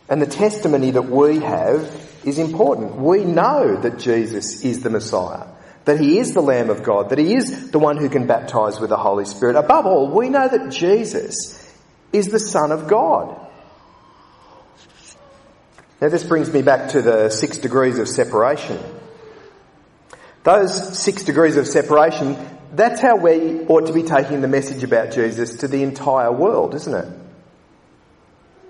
And 0.09 0.23
the 0.23 0.27
testimony 0.27 0.92
that 0.92 1.03
we 1.03 1.40
have 1.40 2.07
is 2.25 2.38
important. 2.38 2.97
We 2.97 3.25
know 3.25 3.77
that 3.81 3.99
Jesus 3.99 4.64
is 4.64 4.83
the 4.83 4.90
Messiah, 4.90 5.47
that 5.85 6.01
he 6.01 6.19
is 6.19 6.33
the 6.33 6.42
Lamb 6.42 6.71
of 6.71 6.83
God, 6.83 7.11
that 7.11 7.19
he 7.19 7.35
is 7.35 7.71
the 7.71 7.79
one 7.79 7.97
who 7.97 8.09
can 8.09 8.27
baptize 8.27 8.79
with 8.79 8.90
the 8.90 8.97
Holy 8.97 9.25
Spirit. 9.25 9.57
Above 9.57 9.87
all, 9.87 10.09
we 10.09 10.29
know 10.29 10.47
that 10.47 10.71
Jesus 10.71 11.62
is 12.12 12.29
the 12.29 12.40
Son 12.40 12.73
of 12.73 12.88
God. 12.88 13.40
Now 16.01 16.09
this 16.09 16.25
brings 16.25 16.53
me 16.53 16.62
back 16.62 16.90
to 16.90 17.03
the 17.03 17.31
six 17.31 17.59
degrees 17.59 17.99
of 17.99 18.09
separation. 18.09 18.79
Those 20.45 20.97
six 20.97 21.25
degrees 21.25 21.57
of 21.57 21.66
separation, 21.66 22.37
that's 22.73 23.01
how 23.01 23.16
we 23.16 23.62
ought 23.66 23.87
to 23.87 23.92
be 23.92 24.05
taking 24.05 24.40
the 24.40 24.49
message 24.49 24.85
about 24.85 25.11
Jesus 25.11 25.57
to 25.59 25.69
the 25.69 25.83
entire 25.83 26.31
world, 26.31 26.75
isn't 26.75 26.95
it? 26.95 27.25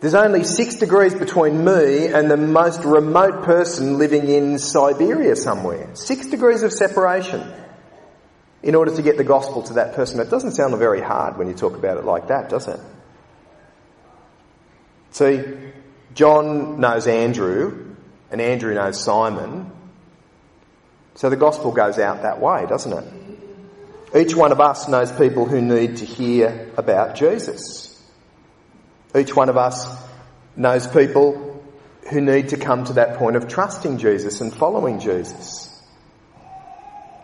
There's 0.01 0.15
only 0.15 0.45
six 0.45 0.77
degrees 0.77 1.15
between 1.15 1.65
me 1.65 2.07
and 2.09 2.31
the 2.31 2.37
most 2.37 2.85
remote 2.85 3.45
person 3.45 3.99
living 3.99 4.29
in 4.29 4.59
Siberia 4.59 5.37
somewhere. 5.37 5.95
Six 5.95 6.27
degrees 6.27 6.63
of 6.63 6.73
separation 6.73 7.51
in 8.63 8.75
order 8.75 8.95
to 8.95 9.03
get 9.03 9.17
the 9.17 9.25
gospel 9.25 9.63
to 9.63 9.75
that 9.75 9.95
person. 9.95 10.21
It 10.21 10.29
doesn't 10.29 10.53
sound 10.53 10.77
very 10.77 11.01
hard 11.01 11.39
when 11.39 11.49
you 11.49 11.55
talk 11.55 11.77
about 11.77 11.97
it 11.97 12.05
like 12.05 12.29
that, 12.29 12.49
does 12.49 12.69
it? 12.69 12.81
See, 15.13 15.43
John 16.15 16.79
knows 16.79 17.07
Andrew, 17.07 17.95
and 18.31 18.41
Andrew 18.41 18.75
knows 18.75 19.03
Simon. 19.03 19.71
So 21.15 21.31
the 21.31 21.37
gospel 21.37 21.73
goes 21.73 21.99
out 21.99 22.23
that 22.23 22.41
way, 22.41 22.67
doesn't 22.67 22.93
it? 22.93 24.27
Each 24.27 24.35
one 24.35 24.53
of 24.53 24.61
us 24.61 24.89
knows 24.89 25.11
people 25.11 25.47
who 25.47 25.63
need 25.63 25.99
to 25.99 26.05
hear 26.05 26.71
about 26.77 27.17
Jesus. 27.17 27.96
Each 29.17 29.35
one 29.35 29.49
of 29.49 29.57
us 29.57 29.87
knows 30.57 30.87
people 30.87 31.65
who 32.11 32.21
need 32.21 32.51
to 32.51 32.57
come 32.57 32.85
to 32.85 32.95
that 32.95 33.17
point 33.17 33.37
of 33.37 33.49
trusting 33.49 33.99
Jesus 33.99 34.41
and 34.41 34.53
following 34.55 35.01
Jesus. 35.01 35.73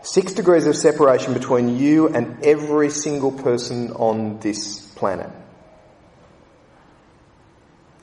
Six 0.01 0.33
degrees 0.33 0.67
of 0.67 0.75
separation 0.75 1.33
between 1.33 1.77
you 1.77 2.09
and 2.09 2.43
every 2.43 2.89
single 2.89 3.31
person 3.31 3.91
on 3.93 4.39
this 4.39 4.81
planet. 4.95 5.29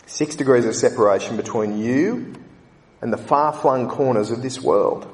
Six 0.06 0.34
degrees 0.34 0.64
of 0.64 0.74
separation 0.74 1.36
between 1.36 1.78
you 1.78 2.34
and 3.02 3.12
the 3.12 3.18
far 3.18 3.52
flung 3.52 3.88
corners 3.88 4.30
of 4.30 4.42
this 4.42 4.60
world. 4.60 5.04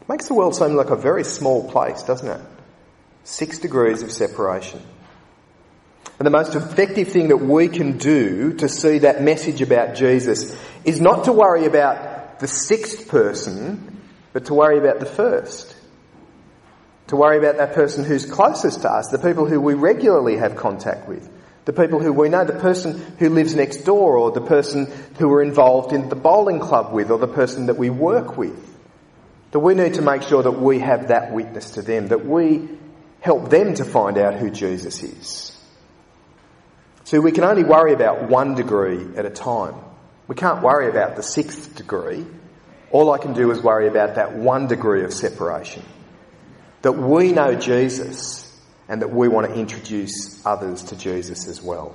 It 0.00 0.08
makes 0.08 0.28
the 0.28 0.34
world 0.34 0.54
seem 0.54 0.74
like 0.74 0.90
a 0.90 0.96
very 0.96 1.24
small 1.24 1.68
place, 1.70 2.02
doesn't 2.02 2.28
it? 2.28 2.40
Six 3.24 3.58
degrees 3.58 4.02
of 4.02 4.12
separation. 4.12 4.80
And 6.22 6.26
the 6.28 6.38
most 6.38 6.54
effective 6.54 7.08
thing 7.08 7.26
that 7.28 7.38
we 7.38 7.66
can 7.66 7.98
do 7.98 8.52
to 8.58 8.68
see 8.68 8.98
that 8.98 9.24
message 9.24 9.60
about 9.60 9.96
Jesus 9.96 10.56
is 10.84 11.00
not 11.00 11.24
to 11.24 11.32
worry 11.32 11.64
about 11.64 12.38
the 12.38 12.46
sixth 12.46 13.08
person, 13.08 14.00
but 14.32 14.44
to 14.44 14.54
worry 14.54 14.78
about 14.78 15.00
the 15.00 15.06
first. 15.06 15.74
To 17.08 17.16
worry 17.16 17.38
about 17.38 17.56
that 17.56 17.74
person 17.74 18.04
who's 18.04 18.24
closest 18.24 18.82
to 18.82 18.88
us, 18.88 19.08
the 19.08 19.18
people 19.18 19.46
who 19.46 19.60
we 19.60 19.74
regularly 19.74 20.36
have 20.36 20.54
contact 20.54 21.08
with. 21.08 21.28
The 21.64 21.72
people 21.72 21.98
who 21.98 22.12
we 22.12 22.28
know, 22.28 22.44
the 22.44 22.52
person 22.52 23.00
who 23.18 23.28
lives 23.28 23.56
next 23.56 23.78
door, 23.78 24.16
or 24.16 24.30
the 24.30 24.40
person 24.40 24.86
who 25.18 25.28
we're 25.28 25.42
involved 25.42 25.92
in 25.92 26.08
the 26.08 26.14
bowling 26.14 26.60
club 26.60 26.92
with, 26.92 27.10
or 27.10 27.18
the 27.18 27.26
person 27.26 27.66
that 27.66 27.78
we 27.78 27.90
work 27.90 28.36
with. 28.36 28.78
That 29.50 29.58
we 29.58 29.74
need 29.74 29.94
to 29.94 30.02
make 30.02 30.22
sure 30.22 30.44
that 30.44 30.52
we 30.52 30.78
have 30.78 31.08
that 31.08 31.32
witness 31.32 31.70
to 31.70 31.82
them, 31.82 32.06
that 32.10 32.24
we 32.24 32.68
help 33.18 33.50
them 33.50 33.74
to 33.74 33.84
find 33.84 34.18
out 34.18 34.34
who 34.34 34.50
Jesus 34.50 35.02
is. 35.02 35.58
So 37.12 37.20
we 37.20 37.30
can 37.30 37.44
only 37.44 37.62
worry 37.62 37.92
about 37.92 38.30
one 38.30 38.54
degree 38.54 39.06
at 39.18 39.26
a 39.26 39.28
time. 39.28 39.74
We 40.28 40.34
can't 40.34 40.62
worry 40.62 40.88
about 40.88 41.14
the 41.14 41.22
sixth 41.22 41.74
degree. 41.74 42.24
All 42.90 43.12
I 43.12 43.18
can 43.18 43.34
do 43.34 43.50
is 43.50 43.62
worry 43.62 43.86
about 43.86 44.14
that 44.14 44.32
one 44.32 44.66
degree 44.66 45.04
of 45.04 45.12
separation. 45.12 45.82
That 46.80 46.92
we 46.92 47.32
know 47.32 47.54
Jesus 47.54 48.58
and 48.88 49.02
that 49.02 49.10
we 49.10 49.28
want 49.28 49.46
to 49.46 49.52
introduce 49.52 50.40
others 50.46 50.84
to 50.84 50.96
Jesus 50.96 51.48
as 51.48 51.60
well. 51.60 51.94